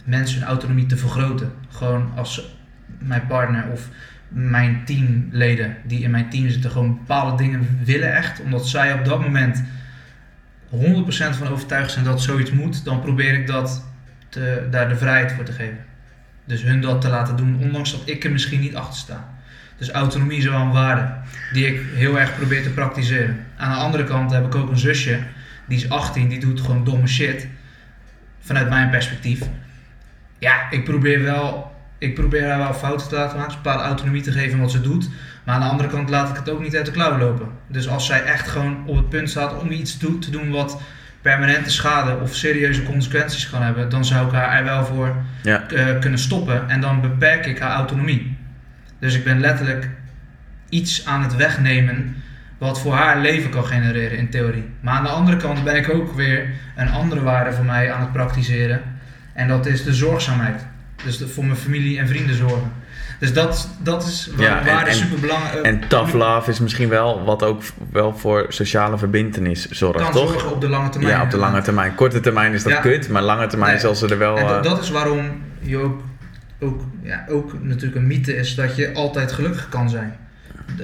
mensen 0.06 0.40
hun 0.40 0.48
autonomie 0.48 0.86
te 0.86 0.98
vergroten. 0.98 1.52
Gewoon 1.70 2.12
als 2.16 2.56
mijn 3.00 3.28
partner 3.28 3.66
of 3.72 3.90
mijn 4.28 4.82
teamleden 4.86 5.76
die 5.86 6.00
in 6.00 6.12
mijn 6.12 6.30
team 6.30 6.50
zitten, 6.50 6.72
gewoon 6.72 6.98
bepaalde 6.98 7.44
dingen 7.44 7.80
willen 7.84 8.14
echt. 8.16 8.42
Omdat 8.42 8.68
zij 8.68 8.94
op 8.94 9.06
dat 9.06 9.22
moment 9.22 9.64
100% 10.70 11.38
van 11.38 11.48
overtuigd 11.48 11.92
zijn 11.92 12.06
dat 12.06 12.22
zoiets 12.22 12.52
moet, 12.52 12.86
dan 12.86 13.02
probeer 13.02 13.34
ik 13.34 13.48
dat 13.48 13.86
te, 14.30 14.68
daar 14.72 14.90
de 14.90 14.96
vrijheid 14.98 15.32
voor 15.32 15.44
te 15.44 15.52
geven. 15.52 15.78
Dus 16.46 16.64
hun 16.64 16.82
dat 16.82 17.02
te 17.02 17.10
laten 17.10 17.36
doen, 17.36 17.58
ondanks 17.62 17.92
dat 17.92 18.02
ik 18.06 18.24
er 18.24 18.32
misschien 18.32 18.60
niet 18.60 18.76
achter 18.76 18.96
sta. 18.98 19.34
Dus 19.78 19.92
autonomie 19.92 20.38
is 20.38 20.46
wel 20.46 20.60
een 20.60 20.72
waarde 20.72 21.14
die 21.54 21.68
ik 21.68 21.82
heel 21.94 22.20
erg 22.20 22.36
probeer 22.36 22.64
te 22.64 22.70
praktiseren. 22.70 23.46
Aan 23.58 23.72
de 23.72 23.78
andere 23.78 24.04
kant 24.04 24.32
heb 24.32 24.46
ik 24.46 24.56
ook 24.56 24.70
een 24.70 24.78
zusje, 24.78 25.20
die 25.68 25.78
is 25.78 25.90
18, 25.90 26.30
die 26.30 26.40
doet 26.40 26.62
gewoon 26.62 26.84
domme 26.84 27.08
shit. 27.08 27.48
Vanuit 28.40 28.70
mijn 28.70 28.90
perspectief. 28.90 29.40
Ja, 30.40 30.70
ik 30.70 30.84
probeer 30.84 31.24
wel, 31.24 31.76
ik 31.98 32.16
probeer 32.16 32.48
haar 32.50 32.58
wel 32.58 32.74
fouten 32.74 33.08
te 33.08 33.16
laten 33.16 33.38
maken, 33.38 33.56
een 33.56 33.62
bepaalde 33.64 33.84
autonomie 33.84 34.22
te 34.22 34.32
geven 34.32 34.52
in 34.52 34.60
wat 34.60 34.72
ze 34.72 34.82
doet. 34.82 35.10
Maar 35.44 35.56
aan 35.56 35.62
de 35.62 35.68
andere 35.68 35.90
kant 35.90 36.10
laat 36.10 36.30
ik 36.30 36.36
het 36.36 36.50
ook 36.50 36.62
niet 36.62 36.76
uit 36.76 36.86
de 36.86 36.92
klauwen 36.92 37.20
lopen. 37.20 37.48
Dus 37.68 37.88
als 37.88 38.06
zij 38.06 38.24
echt 38.24 38.48
gewoon 38.48 38.84
op 38.86 38.96
het 38.96 39.10
punt 39.10 39.30
staat 39.30 39.62
om 39.62 39.72
iets 39.72 39.98
te 39.98 40.30
doen 40.32 40.50
wat 40.52 40.82
permanente 41.22 41.72
schade 41.72 42.18
of 42.22 42.36
serieuze 42.36 42.84
consequenties 42.84 43.50
kan 43.50 43.62
hebben, 43.62 43.90
dan 43.90 44.06
zou 44.06 44.28
ik 44.28 44.34
haar 44.34 44.58
er 44.58 44.64
wel 44.64 44.86
voor 44.86 45.16
Ja. 45.42 45.68
eh, 45.70 46.00
kunnen 46.00 46.20
stoppen 46.20 46.70
en 46.70 46.82
dan 46.82 47.02
beperk 47.02 47.46
ik 47.46 47.60
haar 47.60 47.76
autonomie. 47.76 48.35
Dus 49.06 49.16
ik 49.16 49.24
ben 49.24 49.40
letterlijk 49.40 49.88
iets 50.70 51.06
aan 51.06 51.22
het 51.24 51.36
wegnemen 51.36 52.16
wat 52.58 52.80
voor 52.80 52.94
haar 52.94 53.20
leven 53.20 53.50
kan 53.50 53.66
genereren 53.66 54.18
in 54.18 54.30
theorie. 54.30 54.70
Maar 54.82 54.94
aan 54.94 55.04
de 55.04 55.10
andere 55.10 55.38
kant 55.38 55.64
ben 55.64 55.76
ik 55.76 55.90
ook 55.94 56.14
weer 56.16 56.50
een 56.76 56.90
andere 56.90 57.22
waarde 57.22 57.52
voor 57.54 57.66
mij 57.66 57.92
aan 57.92 58.02
het 58.02 58.12
praktiseren. 58.12 58.82
En 59.34 59.48
dat 59.48 59.66
is 59.66 59.84
de 59.84 59.94
zorgzaamheid. 59.94 60.66
Dus 61.04 61.18
de- 61.18 61.28
voor 61.28 61.46
mijn 61.46 61.58
familie 61.58 62.00
en 62.00 62.08
vrienden 62.08 62.36
zorgen. 62.36 62.72
Dus 63.20 63.34
dat, 63.34 63.70
dat 63.80 64.04
is 64.06 64.30
waar, 64.36 64.46
Ja, 64.46 64.60
en- 64.60 64.66
waarde 64.66 64.90
en- 64.90 64.96
super 64.96 65.20
belangrijk. 65.20 65.66
En 65.66 65.88
tough 65.88 66.14
love 66.14 66.50
is 66.52 66.60
misschien 66.60 66.90
wel 66.90 67.24
wat 67.24 67.44
ook 67.44 67.62
wel 67.92 68.18
voor 68.18 68.46
sociale 68.50 68.98
verbindenis 68.98 69.70
zorgt, 69.70 70.02
kan 70.02 70.12
toch? 70.12 70.30
zorgen 70.32 70.52
op 70.52 70.62
de 70.62 70.70
lange 70.70 70.90
termijn. 70.90 71.16
Ja, 71.16 71.22
op 71.24 71.32
de 71.32 71.38
lange 71.38 71.62
termijn. 71.62 71.96
Korte 71.96 72.20
termijn 72.20 72.54
is 72.54 72.64
dat 72.64 72.72
Ja. 72.72 72.80
kut, 72.80 73.10
maar 73.10 73.22
lange 73.22 73.48
termijn 73.48 73.72
Nee. 73.72 73.82
zal 73.82 73.96
ze 73.96 74.08
er 74.08 74.18
wel... 74.18 74.38
En 74.38 74.48
dat, 74.48 74.66
eh, 74.66 74.72
dat 74.72 74.82
is 74.84 74.90
waarom 74.90 75.42
je 75.62 75.78
ook, 75.78 76.02
ook, 76.60 76.82
ja, 77.02 77.26
ook 77.30 77.64
natuurlijk 77.64 77.96
een 77.96 78.08
mythe 78.08 78.36
is 78.36 78.56
dat 78.56 78.76
je 78.76 78.94
altijd 78.94 79.32
gelukkig 79.32 79.70
kan 79.70 79.90
zijn. 79.90 80.14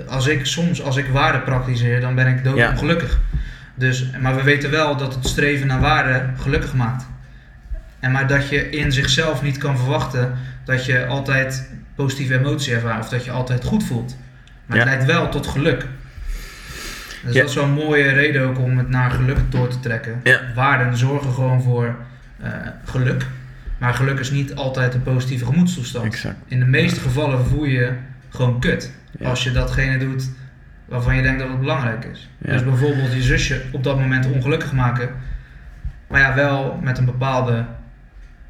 Als 0.07 0.27
ik 0.27 0.45
soms, 0.45 0.81
als 0.81 0.95
ik 0.97 1.07
waarde 1.07 1.39
praktiseer, 1.39 2.01
dan 2.01 2.15
ben 2.15 2.27
ik 2.27 2.43
dood 2.43 2.57
Ja. 2.57 2.69
ongelukkig. 2.71 3.19
Dus, 3.75 4.09
maar 4.21 4.35
we 4.35 4.43
weten 4.43 4.71
wel 4.71 4.97
dat 4.97 5.15
het 5.15 5.27
streven 5.27 5.67
naar 5.67 5.79
waarde 5.79 6.23
gelukkig 6.37 6.73
maakt. 6.73 7.05
En 7.99 8.11
maar 8.11 8.27
dat 8.27 8.49
je 8.49 8.69
in 8.69 8.91
zichzelf 8.91 9.41
niet 9.41 9.57
kan 9.57 9.77
verwachten 9.77 10.33
dat 10.65 10.85
je 10.85 11.05
altijd 11.05 11.69
positieve 11.95 12.37
emotie 12.37 12.73
ervaart 12.73 12.99
of 13.03 13.09
dat 13.09 13.25
je 13.25 13.31
altijd 13.31 13.63
goed 13.63 13.83
voelt. 13.83 14.17
Maar 14.65 14.77
het 14.77 14.85
leidt 14.87 15.05
wel 15.05 15.29
tot 15.29 15.47
geluk. 15.47 15.85
Dus 17.23 17.33
Ja. 17.33 17.39
dat 17.39 17.49
is 17.49 17.55
wel 17.55 17.63
een 17.63 17.71
mooie 17.71 18.09
reden 18.11 18.47
ook 18.47 18.59
om 18.59 18.77
het 18.77 18.89
naar 18.89 19.11
geluk 19.11 19.37
door 19.49 19.67
te 19.67 19.79
trekken. 19.79 20.21
Waarden 20.55 20.97
zorgen 20.97 21.33
gewoon 21.33 21.61
voor 21.61 21.95
eh, 22.41 22.49
geluk. 22.85 23.25
Maar 23.81 23.93
geluk 23.93 24.19
is 24.19 24.31
niet 24.31 24.55
altijd 24.55 24.93
een 24.93 25.03
positieve 25.03 25.45
gemoedstoestand. 25.45 26.05
Exact. 26.05 26.35
In 26.47 26.59
de 26.59 26.65
meeste 26.65 26.99
gevallen 26.99 27.45
voel 27.45 27.63
je 27.63 27.71
je 27.71 27.93
gewoon 28.29 28.59
kut. 28.59 28.91
Ja. 29.19 29.29
Als 29.29 29.43
je 29.43 29.51
datgene 29.51 29.97
doet 29.97 30.29
waarvan 30.85 31.15
je 31.15 31.21
denkt 31.21 31.39
dat 31.39 31.49
het 31.49 31.59
belangrijk 31.59 32.05
is. 32.05 32.29
Ja. 32.37 32.51
Dus 32.51 32.63
bijvoorbeeld 32.63 33.13
je 33.13 33.21
zusje 33.21 33.61
op 33.71 33.83
dat 33.83 33.99
moment 33.99 34.25
ongelukkig 34.31 34.71
maken. 34.73 35.09
Maar 36.07 36.19
ja, 36.19 36.35
wel 36.35 36.79
met 36.81 36.97
een 36.97 37.05
bepaalde... 37.05 37.65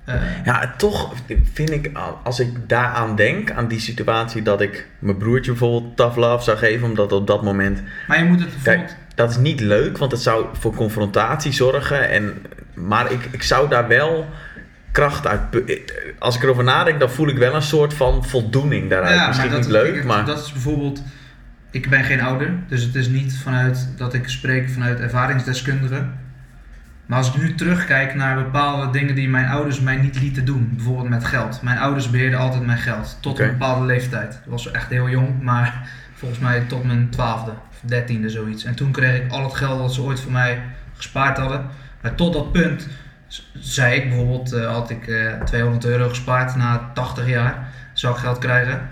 eh, 0.06 0.16
Ja, 0.46 0.74
toch 0.78 1.14
vind 1.54 1.72
ik, 1.72 1.92
als 2.24 2.40
ik 2.40 2.50
daaraan 2.68 3.16
denk, 3.16 3.52
aan 3.52 3.68
die 3.68 3.80
situatie 3.80 4.42
dat 4.42 4.62
ik 4.62 4.88
mijn 5.00 5.18
broertje 5.18 5.52
bijvoorbeeld 5.52 5.98
tough 5.98 6.18
love 6.18 6.44
zou 6.44 6.58
geven, 6.58 6.88
omdat 6.88 7.12
op 7.12 7.28
dat 7.28 7.44
moment, 7.44 7.82
maar 8.08 8.18
je 8.18 8.24
moet 8.26 8.40
het 8.40 8.50
bijvoorbeeld... 8.50 8.86
kijk, 8.88 8.98
dat 9.16 9.30
is 9.30 9.38
niet 9.38 9.60
leuk, 9.60 9.98
want 9.98 10.12
het 10.12 10.22
zou 10.22 10.46
voor 10.54 10.76
confrontatie 10.76 11.52
zorgen. 11.52 12.10
En, 12.10 12.34
maar 12.74 13.12
ik, 13.12 13.28
ik 13.32 13.44
zou 13.44 13.70
daar 13.70 13.88
wel 13.88 14.30
kracht 14.92 15.28
uit, 15.28 15.42
als 16.20 16.36
ik 16.36 16.44
erover 16.44 16.64
nadenk, 16.64 17.00
dan 17.00 17.10
voel 17.10 17.28
ik 17.28 17.38
wel 17.38 17.56
een 17.56 17.62
soort 17.62 17.94
van 17.94 18.26
voldoening 18.26 18.90
daaruit. 18.90 19.28
Misschien 19.28 19.54
niet 19.54 19.68
leuk, 19.68 20.04
maar... 20.04 20.26
Dat 20.26 20.46
is 20.46 20.52
bijvoorbeeld... 20.52 21.04
Ik 21.72 21.90
ben 21.90 22.04
geen 22.04 22.22
ouder, 22.22 22.54
dus 22.68 22.84
het 22.84 22.96
is 22.96 23.08
niet 23.08 23.38
vanuit 23.44 23.90
dat 23.98 24.14
ik 24.14 24.30
spreek 24.30 24.70
vanuit 24.70 25.00
ervaringsdeskundige. 25.00 26.06
Maar 27.06 27.18
als 27.18 27.34
ik 27.34 27.42
nu 27.42 27.56
terugkijk 27.56 28.16
naar 28.16 28.44
bepaalde 28.44 29.00
dingen 29.00 29.16
die 29.16 29.30
mijn 29.30 29.48
ouders 29.48 29.80
mij 29.80 29.96
niet 29.96 30.20
lieten 30.20 30.46
doen, 30.46 30.72
bijvoorbeeld 30.76 31.10
met 31.10 31.26
geld. 31.26 31.62
Mijn 31.62 31.78
ouders 31.78 32.10
beheerden 32.10 32.40
altijd 32.40 32.66
mijn 32.66 32.78
geld, 32.78 33.18
tot 33.22 33.40
een 33.40 33.50
bepaalde 33.50 33.86
leeftijd. 33.86 34.34
Ik 34.34 34.52
was 34.52 34.72
echt 34.72 34.90
heel 34.90 35.10
jong, 35.10 35.42
maar 35.42 35.90
volgens 36.14 36.40
mij 36.40 36.62
tot 36.62 36.84
mijn 36.84 37.10
twaalfde 37.10 37.52
of 37.52 37.80
dertiende 37.82 38.30
zoiets. 38.30 38.64
En 38.64 38.76
toen 38.76 38.92
kreeg 38.92 39.22
ik 39.22 39.32
al 39.32 39.44
het 39.44 39.54
geld 39.54 39.80
dat 39.80 39.94
ze 39.94 40.02
ooit 40.02 40.20
voor 40.20 40.32
mij 40.32 40.62
gespaard 40.96 41.38
hadden. 41.38 41.66
Maar 42.02 42.16
tot 42.16 42.34
dat 42.34 42.52
punt 42.52 42.88
zei 43.60 43.96
ik 43.96 44.08
bijvoorbeeld, 44.10 44.54
eh, 44.54 44.72
had 44.72 44.90
ik 44.90 45.08
eh, 45.08 45.42
200 45.42 45.86
euro 45.86 46.10
gespaard 46.10 46.56
na 46.56 46.92
80 46.94 47.28
jaar, 47.28 47.68
zou 47.94 48.14
ik 48.14 48.20
geld 48.20 48.38
krijgen. 48.38 48.88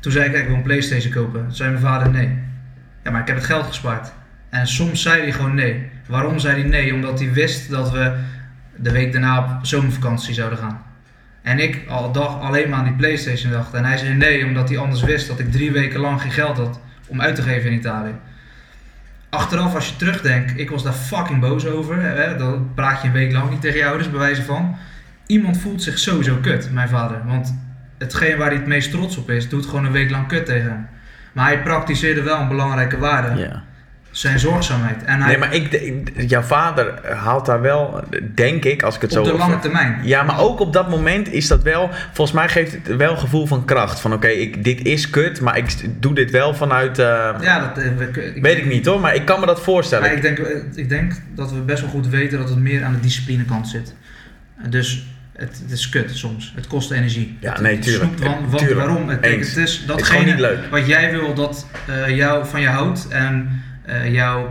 Toen 0.00 0.12
zei 0.12 0.24
ik, 0.28 0.34
ik 0.36 0.46
wil 0.46 0.56
een 0.56 0.62
Playstation 0.62 1.12
kopen. 1.12 1.42
Toen 1.42 1.54
zei 1.54 1.70
mijn 1.70 1.82
vader 1.82 2.10
nee. 2.10 2.38
Ja, 3.02 3.10
maar 3.10 3.20
ik 3.20 3.26
heb 3.26 3.36
het 3.36 3.44
geld 3.44 3.66
gespaard. 3.66 4.12
En 4.48 4.66
soms 4.66 5.02
zei 5.02 5.22
hij 5.22 5.32
gewoon 5.32 5.54
nee. 5.54 5.90
Waarom 6.06 6.38
zei 6.38 6.60
hij 6.60 6.68
nee? 6.68 6.94
Omdat 6.94 7.18
hij 7.18 7.32
wist 7.32 7.70
dat 7.70 7.90
we 7.90 8.16
de 8.76 8.92
week 8.92 9.12
daarna 9.12 9.38
op 9.38 9.66
zomervakantie 9.66 10.34
zouden 10.34 10.58
gaan. 10.58 10.82
En 11.42 11.58
ik 11.58 11.88
al 11.88 12.12
dag 12.12 12.40
alleen 12.40 12.68
maar 12.68 12.78
aan 12.78 12.84
die 12.84 12.94
Playstation 12.94 13.52
dacht. 13.52 13.74
En 13.74 13.84
hij 13.84 13.96
zei 13.96 14.14
nee, 14.14 14.44
omdat 14.44 14.68
hij 14.68 14.78
anders 14.78 15.02
wist 15.02 15.28
dat 15.28 15.38
ik 15.38 15.52
drie 15.52 15.72
weken 15.72 16.00
lang 16.00 16.20
geen 16.20 16.30
geld 16.30 16.56
had 16.56 16.80
om 17.06 17.20
uit 17.20 17.34
te 17.34 17.42
geven 17.42 17.70
in 17.70 17.76
Italië. 17.76 18.14
Achteraf, 19.34 19.74
als 19.74 19.88
je 19.88 19.96
terugdenkt, 19.96 20.58
ik 20.58 20.70
was 20.70 20.82
daar 20.82 20.92
fucking 20.92 21.40
boos 21.40 21.66
over. 21.66 22.02
Hè? 22.02 22.36
Dan 22.36 22.70
praat 22.74 23.02
je 23.02 23.06
een 23.06 23.12
week 23.12 23.32
lang 23.32 23.50
niet 23.50 23.60
tegen 23.60 23.78
je 23.78 23.86
ouders, 23.86 24.10
bij 24.10 24.18
wijze 24.18 24.42
van. 24.42 24.76
Iemand 25.26 25.58
voelt 25.58 25.82
zich 25.82 25.98
sowieso 25.98 26.36
kut, 26.42 26.70
mijn 26.72 26.88
vader. 26.88 27.26
Want 27.26 27.58
hetgeen 27.98 28.36
waar 28.36 28.48
hij 28.48 28.56
het 28.56 28.66
meest 28.66 28.90
trots 28.90 29.16
op 29.16 29.30
is, 29.30 29.48
doet 29.48 29.66
gewoon 29.66 29.84
een 29.84 29.92
week 29.92 30.10
lang 30.10 30.26
kut 30.26 30.46
tegen 30.46 30.70
hem. 30.70 30.88
Maar 31.32 31.46
hij 31.46 31.62
praktiseerde 31.62 32.22
wel 32.22 32.40
een 32.40 32.48
belangrijke 32.48 32.98
waarde. 32.98 33.40
Ja. 33.40 33.62
Zijn 34.14 34.38
zorgzaamheid. 34.38 35.04
En 35.04 35.18
hij, 35.20 35.28
Nee, 35.28 35.38
maar 35.38 35.54
ik, 35.54 35.72
ik- 35.72 36.12
jouw 36.30 36.42
vader 36.42 37.14
haalt 37.14 37.46
daar 37.46 37.60
wel, 37.60 38.04
denk 38.34 38.64
ik, 38.64 38.82
als 38.82 38.94
ik 38.94 39.00
het 39.00 39.16
op 39.16 39.26
zo... 39.26 39.32
de 39.32 39.38
lange 39.38 39.58
termijn. 39.58 40.00
Ja, 40.02 40.22
maar 40.22 40.40
ook 40.40 40.60
op 40.60 40.72
dat 40.72 40.90
moment 40.90 41.32
is 41.32 41.46
dat 41.48 41.62
wel... 41.62 41.90
Volgens 42.12 42.36
mij 42.36 42.48
geeft 42.48 42.72
het 42.72 42.96
wel 42.96 43.10
een 43.12 43.18
gevoel 43.18 43.46
van 43.46 43.64
kracht. 43.64 44.00
Van 44.00 44.12
oké, 44.12 44.26
ik 44.28 44.64
dit 44.64 44.84
is 44.84 45.10
kut, 45.10 45.40
maar 45.40 45.56
ik 45.56 45.74
doe 46.02 46.14
dit 46.14 46.30
wel 46.30 46.54
vanuit... 46.54 46.98
eh, 46.98 47.34
Ja, 47.40 47.58
dat 47.60 47.78
eh, 47.84 48.00
ik, 48.00 48.42
weet 48.42 48.56
ik 48.58 48.66
niet 48.66 48.86
hoor, 48.86 49.00
maar 49.00 49.14
ik 49.14 49.24
kan 49.24 49.40
me 49.40 49.46
dat 49.46 49.60
voorstellen. 49.62 50.04
Maar 50.06 50.14
ik 50.16 50.22
denk, 50.22 50.38
eh, 50.38 50.56
ik 50.74 50.88
denk 50.88 51.12
dat 51.34 51.52
we 51.52 51.58
best 51.58 51.80
wel 51.80 51.90
goed 51.90 52.08
weten 52.08 52.38
dat 52.38 52.48
het 52.48 52.58
meer 52.58 52.84
aan 52.84 52.92
de 52.92 53.00
disciplinekant 53.00 53.68
zit. 53.68 53.94
Dus 54.68 55.06
het, 55.36 55.60
het 55.62 55.70
is 55.72 55.88
kut 55.88 56.10
soms. 56.16 56.52
Het 56.56 56.66
kost 56.66 56.90
energie. 56.90 57.36
Ja, 57.40 57.52
Het- 57.52 57.60
nee, 57.60 57.74
het 57.74 57.82
tuurlijk. 57.82 58.04
snoept, 58.04 58.20
want, 58.22 58.46
want 58.50 58.58
Tuurlijk. 58.58 58.80
waarom? 58.86 59.08
Het, 59.08 59.24
het 59.24 59.34
is 59.34 59.54
het 59.54 59.56
is 59.66 59.76
gewoon 60.08 60.24
niet 60.24 60.36
datgene 60.36 60.40
leuk. 60.40 60.58
wat 60.70 60.86
jij 60.86 61.10
wil 61.10 61.34
dat 61.34 61.66
jou, 62.08 62.46
van 62.46 62.60
je 62.60 62.66
houdt 62.68 63.08
en 63.08 63.62
eh, 63.84 64.12
jou 64.12 64.46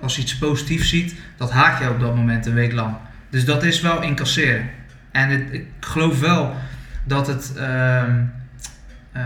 als 0.00 0.18
iets 0.18 0.38
positiefs 0.38 0.88
ziet, 0.88 1.14
dat 1.36 1.50
haat 1.50 1.78
je 1.78 1.90
op 1.90 2.00
dat 2.00 2.14
moment 2.16 2.46
een 2.46 2.54
week 2.54 2.72
lang. 2.72 2.94
Dus 3.30 3.44
dat 3.44 3.62
is 3.64 3.80
wel 3.80 4.02
incasseren. 4.02 4.70
En 5.12 5.28
het, 5.28 5.42
ik 5.52 5.66
geloof 5.80 6.20
wel 6.20 6.54
dat 7.04 7.26
het 7.26 7.52
ehm, 7.56 8.10
eh, 9.12 9.22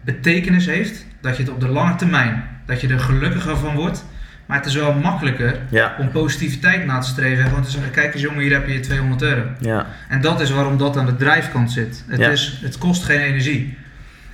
betekenis 0.00 0.66
heeft, 0.66 1.06
dat 1.20 1.36
je 1.36 1.42
het 1.42 1.52
op 1.52 1.60
de 1.60 1.68
lange 1.68 1.94
termijn, 1.96 2.44
dat 2.66 2.80
je 2.80 2.88
er 2.88 3.00
gelukkiger 3.00 3.56
van 3.56 3.74
wordt. 3.74 4.04
Maar 4.46 4.56
het 4.56 4.66
is 4.66 4.74
wel 4.74 4.92
makkelijker 4.94 5.58
Ja, 5.68 5.94
om 5.98 6.10
positiviteit 6.10 6.86
na 6.86 6.98
te 6.98 7.08
streven 7.08 7.42
en 7.42 7.48
gewoon 7.48 7.64
te 7.64 7.70
zeggen, 7.70 7.90
kijk 7.90 8.12
eens 8.14 8.22
jongen, 8.22 8.40
hier 8.40 8.52
heb 8.52 8.66
je 8.66 8.72
je 8.72 8.80
200 8.80 9.22
euro. 9.22 9.42
ja, 9.60 9.86
En 10.08 10.20
dat 10.20 10.40
is 10.40 10.50
waarom 10.50 10.78
dat 10.78 10.96
aan 10.96 11.06
de 11.06 11.16
drijfkant 11.16 11.72
zit. 11.72 12.04
Het, 12.08 12.20
Ja. 12.20 12.28
is, 12.30 12.58
het 12.62 12.78
kost 12.78 13.04
geen 13.04 13.20
energie. 13.20 13.76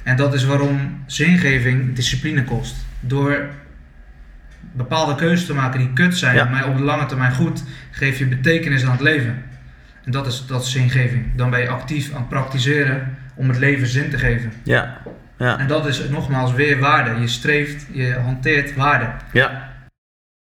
En 0.03 0.16
dat 0.16 0.35
is 0.35 0.45
waarom 0.45 1.03
zingeving 1.07 1.95
discipline 1.95 2.45
kost. 2.45 2.75
Door 3.01 3.49
bepaalde 4.73 5.14
keuzes 5.14 5.46
te 5.46 5.55
maken 5.55 5.79
die 5.79 5.92
kut 5.92 6.16
zijn, 6.16 6.35
Ja. 6.35 6.44
maar 6.44 6.68
op 6.68 6.77
de 6.77 6.83
lange 6.83 7.07
termijn 7.07 7.35
goed, 7.35 7.64
geef 7.90 8.18
je 8.18 8.27
betekenis 8.27 8.85
aan 8.85 8.90
het 8.90 9.01
leven. 9.01 9.42
En 10.05 10.11
dat 10.12 10.27
is, 10.27 10.46
dat 10.46 10.62
is 10.62 10.70
zingeving. 10.73 11.25
Dan 11.37 11.51
ben 11.51 11.61
je 11.61 11.68
actief 11.68 12.12
aan 12.12 12.20
het 12.20 12.29
praktiseren 12.29 13.16
om 13.35 13.49
het 13.49 13.59
leven 13.59 13.87
zin 13.87 14.11
te 14.11 14.18
geven. 14.18 14.53
ja, 14.62 14.99
ja, 15.38 15.59
En 15.59 15.66
dat 15.66 15.87
is 15.87 16.09
nogmaals 16.09 16.53
weer 16.53 16.79
waarde. 16.79 17.20
Je 17.20 17.27
streeft, 17.29 17.87
je 17.92 18.14
hanteert 18.25 18.75
waarde. 18.75 19.11
ja. 19.33 19.68